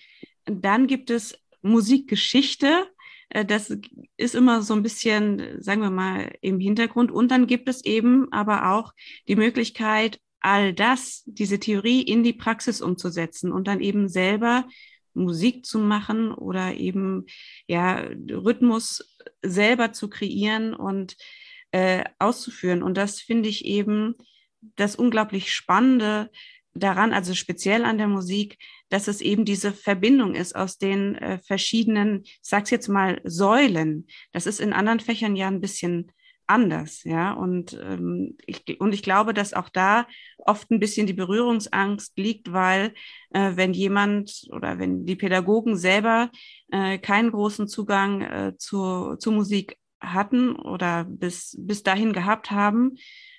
[0.47, 2.87] Dann gibt es Musikgeschichte,
[3.31, 3.77] das
[4.17, 7.11] ist immer so ein bisschen, sagen wir mal, im Hintergrund.
[7.11, 8.93] Und dann gibt es eben aber auch
[9.29, 14.69] die Möglichkeit, all das, diese Theorie in die Praxis umzusetzen und dann eben selber
[15.15, 17.25] Musik zu machen oder eben
[17.67, 21.17] ja Rhythmus selber zu kreieren und
[21.71, 22.83] äh, auszuführen.
[22.83, 24.17] Und das finde ich eben
[24.77, 26.31] das unglaublich Spannende
[26.75, 28.59] daran, also speziell an der Musik,
[28.89, 34.07] dass es eben diese Verbindung ist aus den äh, verschiedenen, ich sag's jetzt mal, Säulen.
[34.33, 36.13] Das ist in anderen Fächern ja ein bisschen
[36.47, 37.33] anders, ja.
[37.33, 40.07] Und, ähm, ich, und ich glaube, dass auch da
[40.39, 42.93] oft ein bisschen die Berührungsangst liegt, weil
[43.31, 46.31] äh, wenn jemand oder wenn die Pädagogen selber
[46.71, 52.97] äh, keinen großen Zugang äh, zur, zur Musik hatten oder bis, bis dahin gehabt haben,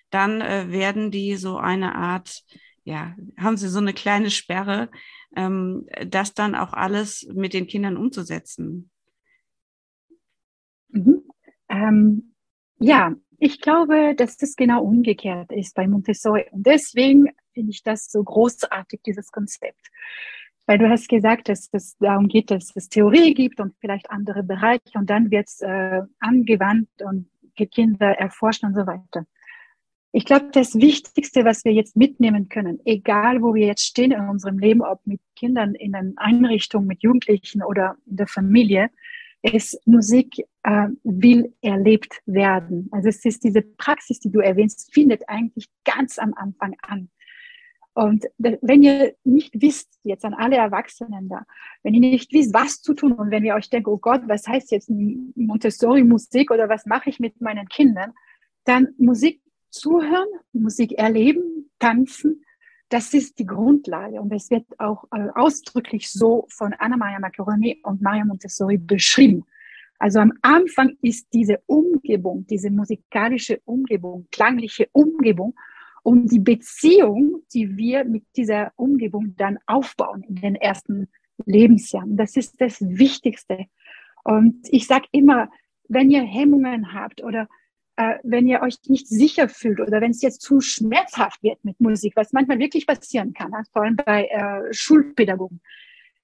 [0.09, 2.43] dann äh, werden die so eine Art,
[2.85, 4.89] ja, haben sie so eine kleine Sperre,
[5.35, 8.89] ähm, das dann auch alles mit den Kindern umzusetzen.
[10.89, 11.23] Mhm.
[11.67, 12.35] Ähm,
[12.79, 16.45] ja, ich glaube, dass es genau umgekehrt ist bei Montessori.
[16.51, 19.89] Und deswegen finde ich das so großartig, dieses Konzept.
[20.67, 24.43] Weil du hast gesagt, dass es darum geht, dass es Theorie gibt und vielleicht andere
[24.43, 29.25] Bereiche und dann wird es äh, angewandt und Kinder erforschen und so weiter.
[30.17, 34.29] Ich glaube, das Wichtigste, was wir jetzt mitnehmen können, egal wo wir jetzt stehen in
[34.29, 38.91] unserem Leben, ob mit Kindern in einer Einrichtung, mit Jugendlichen oder in der Familie,
[39.41, 42.87] ist, Musik äh, will erlebt werden.
[42.93, 47.09] Also es ist diese Praxis, die du erwähnst, findet eigentlich ganz am Anfang an.
[47.93, 51.43] Und wenn ihr nicht wisst, jetzt an alle Erwachsenen da,
[51.83, 54.47] wenn ihr nicht wisst, was zu tun und wenn ihr euch denkt, oh Gott, was
[54.47, 58.13] heißt jetzt Montessori-Musik oder was mache ich mit meinen Kindern,
[58.63, 59.41] dann Musik
[59.75, 62.43] zuhören, Musik erleben, tanzen,
[62.89, 68.01] das ist die Grundlage und es wird auch äh, ausdrücklich so von Anna-Maria Macaroni und
[68.01, 69.43] Maria Montessori beschrieben.
[69.97, 75.55] Also am Anfang ist diese Umgebung, diese musikalische Umgebung, klangliche Umgebung
[76.03, 81.07] und die Beziehung, die wir mit dieser Umgebung dann aufbauen in den ersten
[81.45, 82.17] Lebensjahren.
[82.17, 83.65] Das ist das Wichtigste.
[84.23, 85.49] Und ich sage immer,
[85.87, 87.47] wenn ihr Hemmungen habt oder
[87.97, 91.79] äh, wenn ihr euch nicht sicher fühlt oder wenn es jetzt zu schmerzhaft wird mit
[91.79, 95.61] Musik, was manchmal wirklich passieren kann, vor allem bei äh, Schulpädagogen,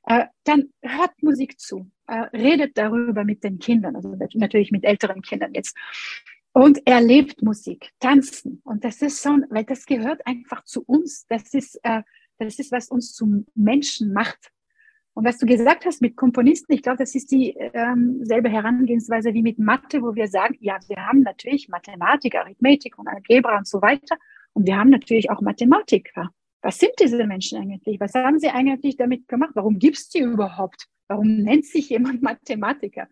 [0.08, 5.22] äh, dann hört Musik zu, äh, redet darüber mit den Kindern, also natürlich mit älteren
[5.22, 5.78] Kindern jetzt.
[6.54, 8.62] Und erlebt Musik, tanzen.
[8.66, 11.26] Und das ist schon, weil das gehört einfach zu uns.
[11.30, 12.02] Das ist, äh,
[12.40, 14.52] das ist, was uns zum Menschen macht.
[15.14, 19.34] Und was du gesagt hast mit Komponisten, ich glaube, das ist die ähm, selbe Herangehensweise
[19.34, 23.68] wie mit Mathe, wo wir sagen, ja, wir haben natürlich Mathematik, Arithmetik und Algebra und
[23.68, 24.16] so weiter.
[24.54, 26.30] Und wir haben natürlich auch Mathematiker.
[26.62, 28.00] Was sind diese Menschen eigentlich?
[28.00, 29.52] Was haben sie eigentlich damit gemacht?
[29.56, 30.88] Warum gibt es die überhaupt?
[31.08, 33.08] Warum nennt sich jemand Mathematiker?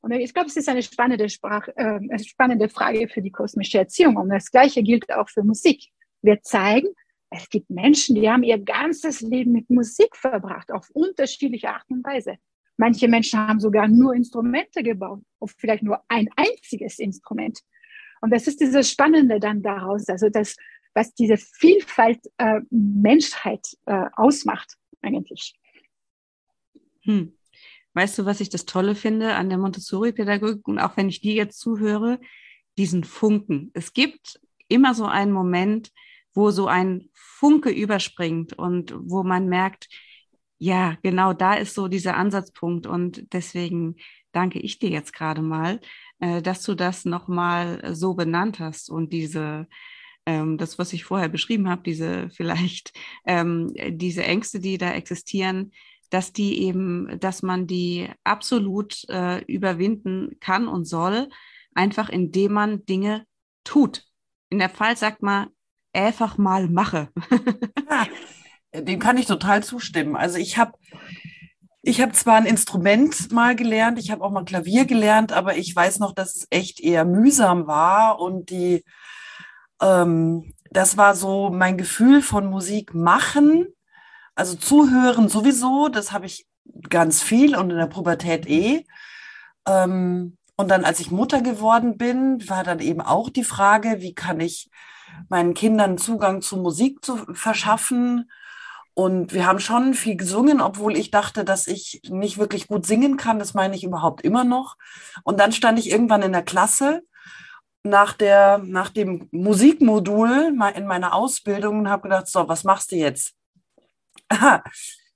[0.00, 3.78] Und ich glaube, es ist eine spannende, Sprach, äh, eine spannende Frage für die kosmische
[3.78, 4.16] Erziehung.
[4.16, 5.88] Und das Gleiche gilt auch für Musik.
[6.22, 6.88] Wir zeigen,
[7.30, 12.04] es gibt Menschen, die haben ihr ganzes Leben mit Musik verbracht, auf unterschiedliche Art und
[12.04, 12.36] Weise.
[12.76, 17.60] Manche Menschen haben sogar nur Instrumente gebaut, oder vielleicht nur ein einziges Instrument.
[18.20, 20.56] Und das ist dieses Spannende dann daraus, also das,
[20.94, 25.54] was diese Vielfalt äh, Menschheit äh, ausmacht, eigentlich.
[27.02, 27.34] Hm.
[27.94, 31.34] Weißt du, was ich das Tolle finde an der Montessori-Pädagogik und auch wenn ich dir
[31.34, 32.20] jetzt zuhöre,
[32.76, 33.70] diesen Funken.
[33.74, 35.90] Es gibt immer so einen Moment,
[36.38, 39.88] wo so ein Funke überspringt und wo man merkt,
[40.58, 42.86] ja, genau da ist so dieser Ansatzpunkt.
[42.86, 43.96] Und deswegen
[44.30, 45.80] danke ich dir jetzt gerade mal,
[46.20, 49.66] äh, dass du das nochmal so benannt hast und diese,
[50.26, 52.92] ähm, das, was ich vorher beschrieben habe, diese vielleicht,
[53.26, 55.72] ähm, diese Ängste, die da existieren,
[56.08, 61.30] dass die eben, dass man die absolut äh, überwinden kann und soll,
[61.74, 63.26] einfach indem man Dinge
[63.64, 64.04] tut.
[64.50, 65.48] In der Fall sagt man,
[65.92, 67.08] einfach mal mache.
[68.74, 70.16] ja, dem kann ich total zustimmen.
[70.16, 70.72] Also ich habe
[71.82, 75.74] ich habe zwar ein Instrument mal gelernt, ich habe auch mal Klavier gelernt, aber ich
[75.74, 78.84] weiß noch, dass es echt eher mühsam war und die,
[79.80, 83.68] ähm, das war so mein Gefühl von Musik machen,
[84.34, 86.46] also zuhören sowieso, das habe ich
[86.90, 88.84] ganz viel und in der Pubertät eh.
[89.66, 94.14] Ähm, und dann, als ich Mutter geworden bin, war dann eben auch die Frage, wie
[94.14, 94.68] kann ich
[95.28, 98.30] meinen Kindern Zugang zu Musik zu verschaffen.
[98.94, 103.16] Und wir haben schon viel gesungen, obwohl ich dachte, dass ich nicht wirklich gut singen
[103.16, 103.38] kann.
[103.38, 104.76] Das meine ich überhaupt immer noch.
[105.22, 107.02] Und dann stand ich irgendwann in der Klasse
[107.84, 112.96] nach, der, nach dem Musikmodul in meiner Ausbildung und habe gedacht, so, was machst du
[112.96, 113.34] jetzt?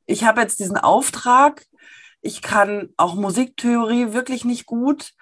[0.07, 1.65] Ich habe jetzt diesen Auftrag.
[2.21, 5.13] Ich kann auch Musiktheorie wirklich nicht gut.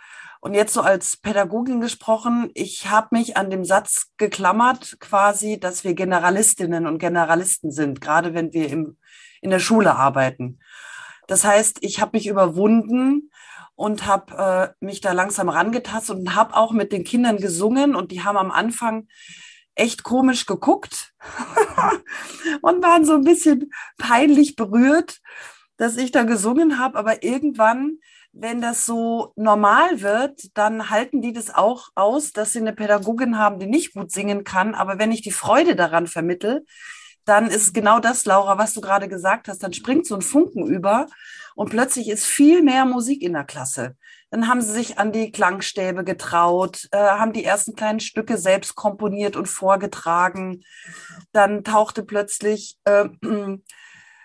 [0.40, 5.84] Und jetzt so als Pädagogin gesprochen, ich habe mich an dem Satz geklammert, quasi, dass
[5.84, 8.96] wir Generalistinnen und Generalisten sind, gerade wenn wir im,
[9.42, 10.58] in der Schule arbeiten.
[11.26, 13.30] Das heißt, ich habe mich überwunden
[13.74, 18.10] und habe äh, mich da langsam rangetastet und habe auch mit den Kindern gesungen und
[18.10, 19.08] die haben am Anfang
[19.74, 21.12] echt komisch geguckt
[22.62, 25.20] und waren so ein bisschen peinlich berührt,
[25.76, 26.98] dass ich da gesungen habe.
[26.98, 27.98] Aber irgendwann,
[28.32, 33.38] wenn das so normal wird, dann halten die das auch aus, dass sie eine Pädagogin
[33.38, 34.74] haben, die nicht gut singen kann.
[34.74, 36.64] Aber wenn ich die Freude daran vermittel,
[37.24, 39.62] dann ist genau das, Laura, was du gerade gesagt hast.
[39.62, 41.06] Dann springt so ein Funken über
[41.54, 43.96] und plötzlich ist viel mehr Musik in der Klasse.
[44.30, 48.76] Dann haben sie sich an die Klangstäbe getraut, äh, haben die ersten kleinen Stücke selbst
[48.76, 50.62] komponiert und vorgetragen.
[51.32, 53.08] Dann tauchte plötzlich äh,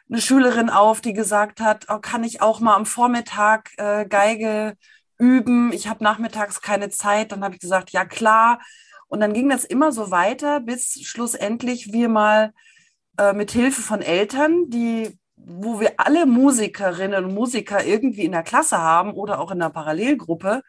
[0.10, 4.78] eine Schülerin auf, die gesagt hat, oh, kann ich auch mal am Vormittag äh, Geige
[5.18, 5.72] üben?
[5.74, 7.32] Ich habe nachmittags keine Zeit.
[7.32, 8.60] Dann habe ich gesagt, ja klar.
[9.08, 12.53] Und dann ging das immer so weiter, bis schlussendlich wir mal
[13.18, 18.43] äh, mit Hilfe von Eltern, die wo wir alle Musikerinnen und Musiker irgendwie in der
[18.43, 20.64] Klasse haben oder auch in einer Parallelgruppe,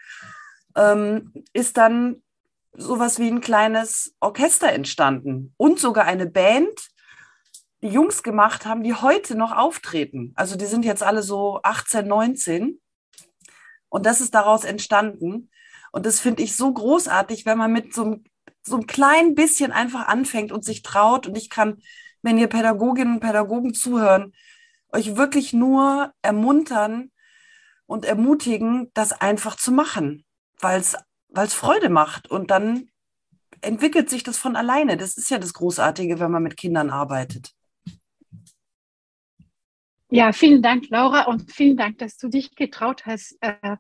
[0.77, 2.23] ähm, ist dann
[2.75, 6.89] sowas wie ein kleines Orchester entstanden und sogar eine Band,
[7.87, 10.33] Jungs gemacht haben, die heute noch auftreten.
[10.37, 12.81] Also die sind jetzt alle so 18, 19
[13.89, 15.51] und das ist daraus entstanden.
[15.93, 18.25] Und das finde ich so großartig, wenn man mit so einem,
[18.63, 21.27] so einem kleinen bisschen einfach anfängt und sich traut.
[21.27, 21.79] Und ich kann,
[22.23, 24.33] wenn ihr Pädagoginnen und Pädagogen zuhören,
[24.93, 27.11] euch wirklich nur ermuntern
[27.87, 30.25] und ermutigen, das einfach zu machen,
[30.61, 32.31] weil es Freude macht.
[32.31, 32.91] Und dann
[33.63, 34.97] entwickelt sich das von alleine.
[34.97, 37.56] Das ist ja das Großartige, wenn man mit Kindern arbeitet.
[40.11, 43.37] Ja, vielen Dank, Laura, und vielen Dank, dass du dich getraut hast.
[43.41, 43.77] Äh,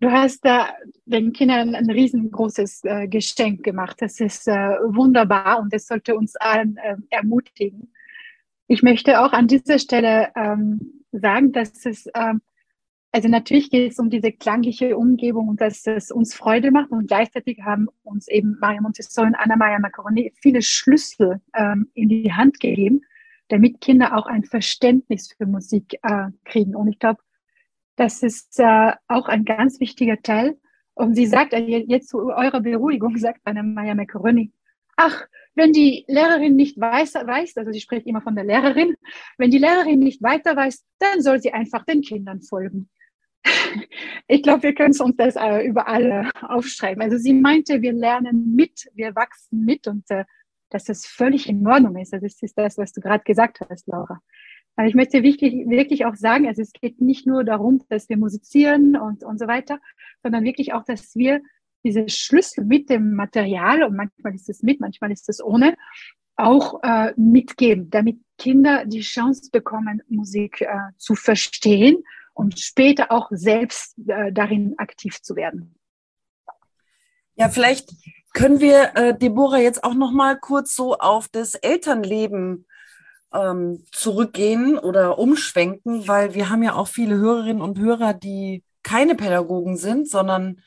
[0.00, 0.68] du hast da
[1.06, 3.96] den Kindern ein riesengroßes äh, Geschenk gemacht.
[4.00, 6.76] Das ist äh, wunderbar und das sollte uns allen
[7.08, 7.92] ermutigen.
[8.66, 12.42] Ich möchte auch an dieser Stelle ähm, sagen, dass es, ähm,
[13.12, 17.06] also natürlich geht es um diese klangliche Umgebung und dass es uns Freude macht und
[17.06, 22.32] gleichzeitig haben uns eben Maria Montessori und Anna Maria Macaroni viele Schlüssel ähm, in die
[22.32, 23.02] Hand gegeben,
[23.48, 26.74] damit Kinder auch ein Verständnis für Musik äh, kriegen.
[26.74, 27.20] Und ich glaube,
[27.96, 30.58] das ist äh, auch ein ganz wichtiger Teil.
[30.94, 34.52] Und sie sagt, äh, jetzt zu eurer Beruhigung, sagt Anna Maria Macaroni,
[34.96, 38.94] ach, wenn die Lehrerin nicht weiß, weiß, also sie spricht immer von der Lehrerin,
[39.38, 42.88] wenn die Lehrerin nicht weiter weiß, dann soll sie einfach den Kindern folgen.
[44.26, 47.02] Ich glaube, wir können uns das äh, überall aufschreiben.
[47.02, 50.24] Also sie meinte, wir lernen mit, wir wachsen mit und äh,
[50.74, 52.12] dass das völlig in Ordnung ist.
[52.12, 54.20] Also das ist das, was du gerade gesagt hast, Laura.
[54.74, 58.16] Aber ich möchte wirklich, wirklich auch sagen, also es geht nicht nur darum, dass wir
[58.16, 59.78] musizieren und, und so weiter,
[60.24, 61.42] sondern wirklich auch, dass wir
[61.84, 65.76] diese Schlüssel mit dem Material, und manchmal ist es mit, manchmal ist es ohne,
[66.34, 70.66] auch äh, mitgeben, damit Kinder die Chance bekommen, Musik äh,
[70.96, 72.02] zu verstehen
[72.32, 75.76] und später auch selbst äh, darin aktiv zu werden.
[77.36, 77.92] Ja, vielleicht
[78.34, 82.66] können wir, äh, Deborah, jetzt auch noch mal kurz so auf das Elternleben
[83.32, 89.14] ähm, zurückgehen oder umschwenken, weil wir haben ja auch viele Hörerinnen und Hörer, die keine
[89.14, 90.60] Pädagogen sind, sondern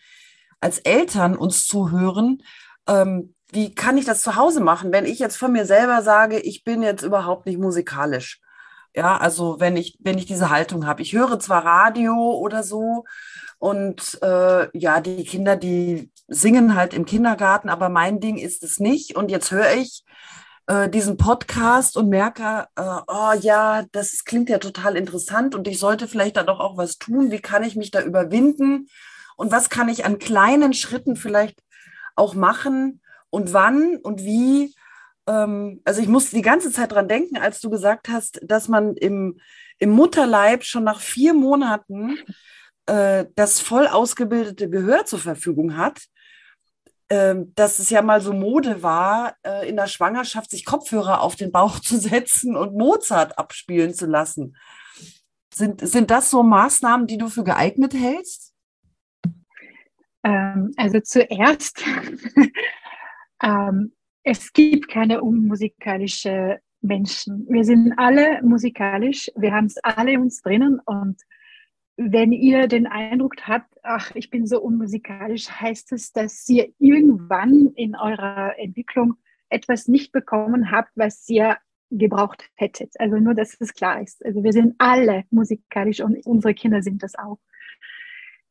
[0.59, 2.41] als Eltern uns zuhören,
[2.87, 6.39] ähm, wie kann ich das zu Hause machen, wenn ich jetzt von mir selber sage,
[6.39, 8.41] ich bin jetzt überhaupt nicht musikalisch.
[8.95, 11.01] Ja, also wenn ich, wenn ich diese Haltung habe.
[11.01, 13.05] Ich höre zwar Radio oder so
[13.59, 18.79] und äh, ja, die Kinder, die singen halt im Kindergarten, aber mein Ding ist es
[18.79, 19.15] nicht.
[19.15, 20.03] Und jetzt höre ich
[20.67, 25.79] äh, diesen Podcast und merke, äh, oh ja, das klingt ja total interessant und ich
[25.79, 27.31] sollte vielleicht da doch auch was tun.
[27.31, 28.87] Wie kann ich mich da überwinden?
[29.37, 31.63] und was kann ich an kleinen Schritten vielleicht
[32.15, 34.75] auch machen und wann und wie.
[35.27, 38.95] Ähm, also ich musste die ganze Zeit dran denken, als du gesagt hast, dass man
[38.95, 39.39] im,
[39.77, 42.17] im Mutterleib schon nach vier Monaten
[42.87, 46.01] äh, das voll ausgebildete Gehör zur Verfügung hat.
[47.09, 51.37] Ähm, dass es ja mal so Mode war, äh, in der Schwangerschaft sich Kopfhörer auf
[51.37, 54.57] den Bauch zu setzen und Mozart abspielen zu lassen.
[55.53, 58.53] Sind, sind das so Maßnahmen, die du für geeignet hältst?
[60.23, 61.81] Ähm, also zuerst,
[63.41, 63.93] ähm,
[64.23, 67.47] es gibt keine unmusikalische Menschen.
[67.49, 71.21] Wir sind alle musikalisch, wir haben es alle uns drinnen und
[71.97, 77.71] wenn ihr den Eindruck habt, ach, ich bin so unmusikalisch, heißt es, dass ihr irgendwann
[77.75, 79.15] in eurer Entwicklung
[79.49, 81.57] etwas nicht bekommen habt, was ihr
[81.89, 82.93] gebraucht hättet.
[82.99, 84.23] Also nur, dass es klar ist.
[84.25, 87.39] Also wir sind alle musikalisch und unsere Kinder sind das auch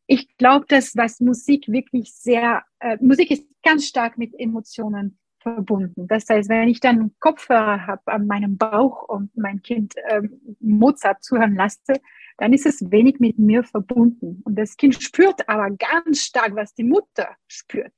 [0.06, 6.08] ich glaube, dass was Musik wirklich sehr, äh, Musik ist ganz stark mit Emotionen verbunden.
[6.08, 11.22] Das heißt, wenn ich dann Kopfhörer habe an meinem Bauch und mein Kind ähm, Mozart
[11.22, 12.00] zuhören lasse,
[12.38, 14.42] dann ist es wenig mit mir verbunden.
[14.44, 17.92] Und das Kind spürt aber ganz stark, was die Mutter spürt.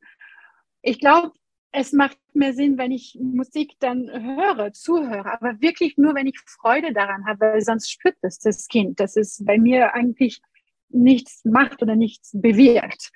[0.83, 1.33] Ich glaube,
[1.73, 6.39] es macht mehr Sinn, wenn ich Musik dann höre, zuhöre, aber wirklich nur, wenn ich
[6.45, 10.43] Freude daran habe, weil sonst spürt das das Kind, dass es bei mir eigentlich
[10.91, 13.11] nichts macht oder nichts bewirkt.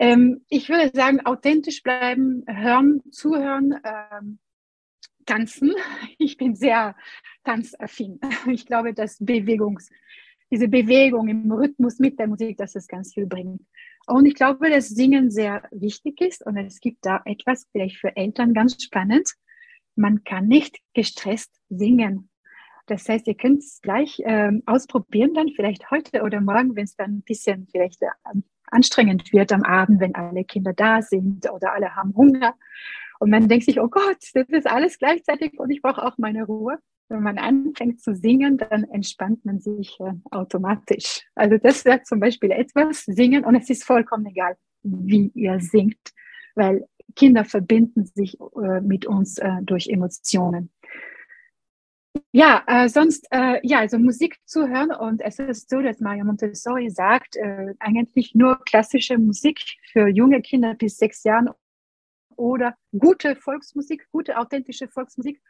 [0.00, 4.38] Ähm, ich würde sagen, authentisch bleiben, hören, zuhören, ähm,
[5.26, 5.74] tanzen.
[6.18, 6.96] Ich bin sehr
[7.44, 8.20] tanzaffin.
[8.46, 9.90] Ich glaube, dass Bewegungs,
[10.50, 13.60] diese Bewegung im Rhythmus mit der Musik, dass es ganz viel bringt.
[14.06, 18.16] Und ich glaube, dass Singen sehr wichtig ist und es gibt da etwas vielleicht für
[18.16, 19.34] Eltern ganz spannend.
[19.96, 22.30] Man kann nicht gestresst singen.
[22.86, 26.96] Das heißt, ihr könnt es gleich ähm, ausprobieren, dann vielleicht heute oder morgen, wenn es
[26.96, 28.06] dann ein bisschen vielleicht äh,
[28.70, 32.54] anstrengend wird am Abend, wenn alle Kinder da sind oder alle haben Hunger.
[33.18, 36.44] Und man denkt sich, oh Gott, das ist alles gleichzeitig und ich brauche auch meine
[36.44, 36.78] Ruhe.
[37.08, 41.22] Wenn man anfängt zu singen, dann entspannt man sich äh, automatisch.
[41.34, 46.12] Also das wäre zum Beispiel etwas, singen und es ist vollkommen egal, wie ihr singt,
[46.54, 50.70] weil Kinder verbinden sich äh, mit uns äh, durch Emotionen.
[52.32, 56.24] Ja, äh, sonst, äh, ja, also Musik zu hören und es ist so, dass Maria
[56.24, 59.60] Montessori sagt, äh, eigentlich nur klassische Musik
[59.92, 61.50] für junge Kinder bis sechs Jahren
[62.36, 65.42] oder gute Volksmusik, gute authentische Volksmusik.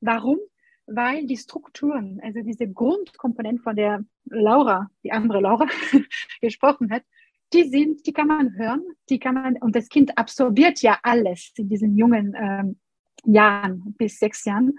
[0.00, 0.38] Warum?
[0.86, 5.66] Weil die Strukturen, also diese Grundkomponenten, von der Laura, die andere Laura,
[6.40, 7.04] gesprochen hat,
[7.52, 11.52] die sind, die kann man hören, die kann man, und das Kind absorbiert ja alles
[11.56, 12.80] in diesen jungen ähm,
[13.24, 14.74] Jahren bis sechs Jahren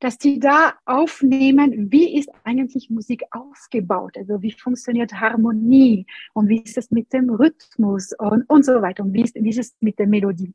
[0.00, 6.06] dass die da aufnehmen, wie ist eigentlich Musik aufgebaut, also wie funktioniert Harmonie?
[6.34, 8.12] Und wie ist es mit dem Rhythmus?
[8.18, 9.02] Und, und so weiter.
[9.02, 10.52] Und wie ist, wie ist es mit der Melodie.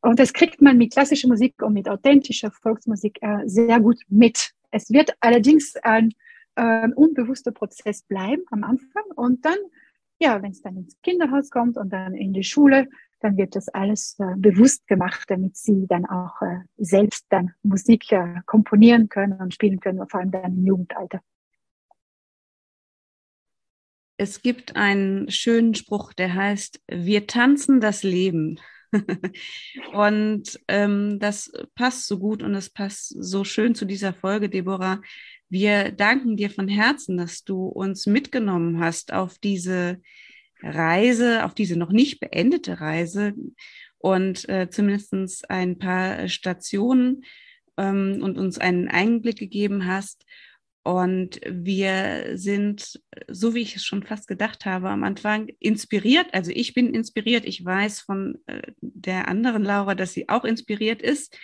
[0.00, 4.52] Und das kriegt man mit klassischer Musik und mit authentischer Volksmusik äh, sehr gut mit.
[4.70, 6.14] Es wird allerdings ein
[6.56, 9.04] äh, unbewusster Prozess bleiben am Anfang.
[9.14, 9.58] Und dann,
[10.20, 12.88] ja, wenn es dann ins Kinderhaus kommt und dann in die Schule,
[13.20, 18.10] dann wird das alles äh, bewusst gemacht, damit sie dann auch äh, selbst dann Musik
[18.12, 21.20] äh, komponieren können und spielen können, vor allem dann im Jugendalter.
[24.16, 28.58] Es gibt einen schönen Spruch, der heißt, wir tanzen das Leben.
[29.92, 35.00] und ähm, das passt so gut und es passt so schön zu dieser Folge, Deborah.
[35.48, 40.00] Wir danken dir von Herzen, dass du uns mitgenommen hast auf diese
[40.62, 43.34] Reise, auf diese noch nicht beendete Reise
[43.98, 47.24] und äh, zumindest ein paar Stationen
[47.76, 50.24] ähm, und uns einen Einblick gegeben hast.
[50.84, 56.32] Und wir sind, so wie ich es schon fast gedacht habe am Anfang, inspiriert.
[56.32, 57.44] Also ich bin inspiriert.
[57.44, 61.36] Ich weiß von äh, der anderen Laura, dass sie auch inspiriert ist.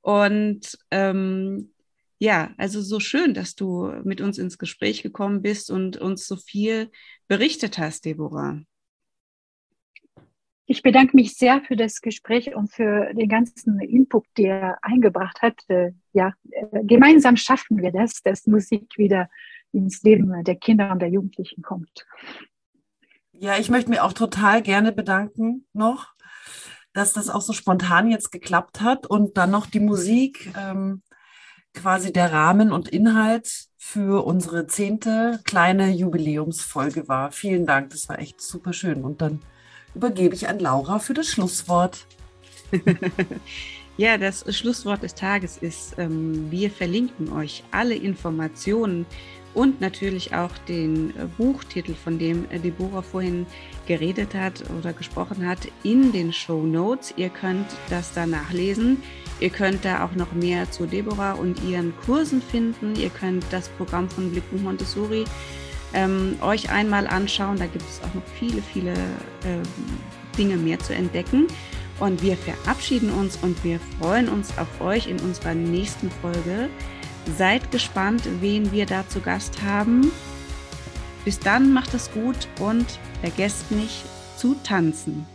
[0.00, 1.70] Und ähm,
[2.18, 6.36] ja, also so schön, dass du mit uns ins Gespräch gekommen bist und uns so
[6.36, 6.90] viel
[7.30, 8.60] berichtet hast, Deborah.
[10.66, 15.40] Ich bedanke mich sehr für das Gespräch und für den ganzen Input, der er eingebracht
[15.40, 15.54] hat.
[15.68, 19.30] Äh, ja, äh, gemeinsam schaffen wir das, dass Musik wieder
[19.70, 22.04] ins Leben der Kinder und der Jugendlichen kommt.
[23.30, 26.12] Ja, ich möchte mich auch total gerne bedanken noch,
[26.92, 30.52] dass das auch so spontan jetzt geklappt hat und dann noch die Musik.
[30.58, 31.02] Ähm,
[31.74, 37.32] quasi der Rahmen und Inhalt für unsere zehnte kleine Jubiläumsfolge war.
[37.32, 39.02] Vielen Dank, das war echt super schön.
[39.02, 39.40] Und dann
[39.94, 42.06] übergebe ich an Laura für das Schlusswort.
[43.96, 49.06] ja, das Schlusswort des Tages ist, ähm, wir verlinken euch alle Informationen
[49.54, 53.46] und natürlich auch den äh, Buchtitel, von dem äh, Deborah vorhin
[53.86, 57.14] geredet hat oder gesprochen hat, in den Show Notes.
[57.16, 59.02] Ihr könnt das da nachlesen.
[59.40, 62.94] Ihr könnt da auch noch mehr zu Deborah und ihren Kursen finden.
[62.94, 65.24] Ihr könnt das Programm von Blickpunkt Montessori
[65.94, 67.56] ähm, euch einmal anschauen.
[67.58, 71.46] Da gibt es auch noch viele, viele äh, Dinge mehr zu entdecken.
[71.98, 76.68] Und wir verabschieden uns und wir freuen uns auf euch in unserer nächsten Folge.
[77.36, 80.10] Seid gespannt, wen wir da zu Gast haben.
[81.24, 84.04] Bis dann, macht es gut und vergesst nicht
[84.38, 85.26] zu tanzen.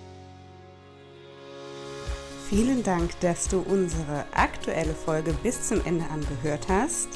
[2.50, 7.08] Vielen Dank, dass du unsere aktuelle Folge bis zum Ende angehört hast.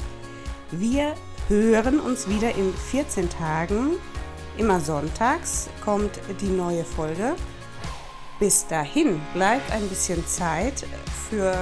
[0.72, 1.14] Wir
[1.46, 3.92] hören uns wieder in 14 Tagen.
[4.58, 7.36] Immer sonntags kommt die neue Folge.
[8.40, 10.84] Bis dahin bleibt ein bisschen Zeit
[11.28, 11.54] für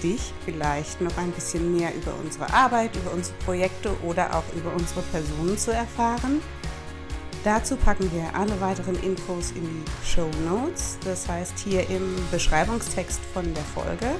[0.00, 4.72] dich, vielleicht noch ein bisschen mehr über unsere Arbeit, über unsere Projekte oder auch über
[4.72, 6.40] unsere Personen zu erfahren.
[7.44, 10.96] Dazu packen wir alle weiteren Infos in die Show Notes.
[11.04, 14.14] Das heißt, hier im Beschreibungstext von der Folge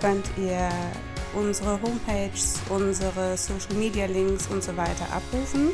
[0.00, 0.70] könnt ihr
[1.34, 5.72] unsere Homepages, unsere Social Media Links und so weiter abrufen.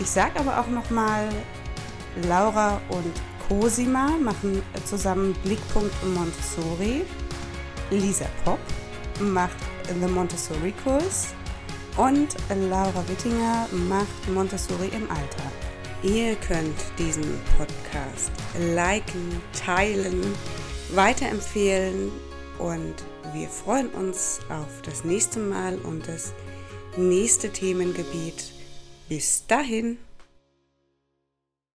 [0.00, 1.28] Ich sage aber auch nochmal,
[2.26, 3.12] Laura und
[3.46, 7.02] Cosima machen zusammen Blickpunkt Montessori.
[7.90, 8.60] Lisa Popp
[9.20, 9.56] macht
[9.88, 11.34] The Montessori Kurs
[11.96, 12.34] und
[12.70, 15.59] Laura Wittinger macht Montessori im Alter.
[16.02, 20.22] Ihr könnt diesen Podcast liken, teilen,
[20.94, 22.10] weiterempfehlen
[22.58, 22.94] und
[23.34, 26.32] wir freuen uns auf das nächste Mal und das
[26.96, 28.50] nächste Themengebiet.
[29.10, 29.98] Bis dahin.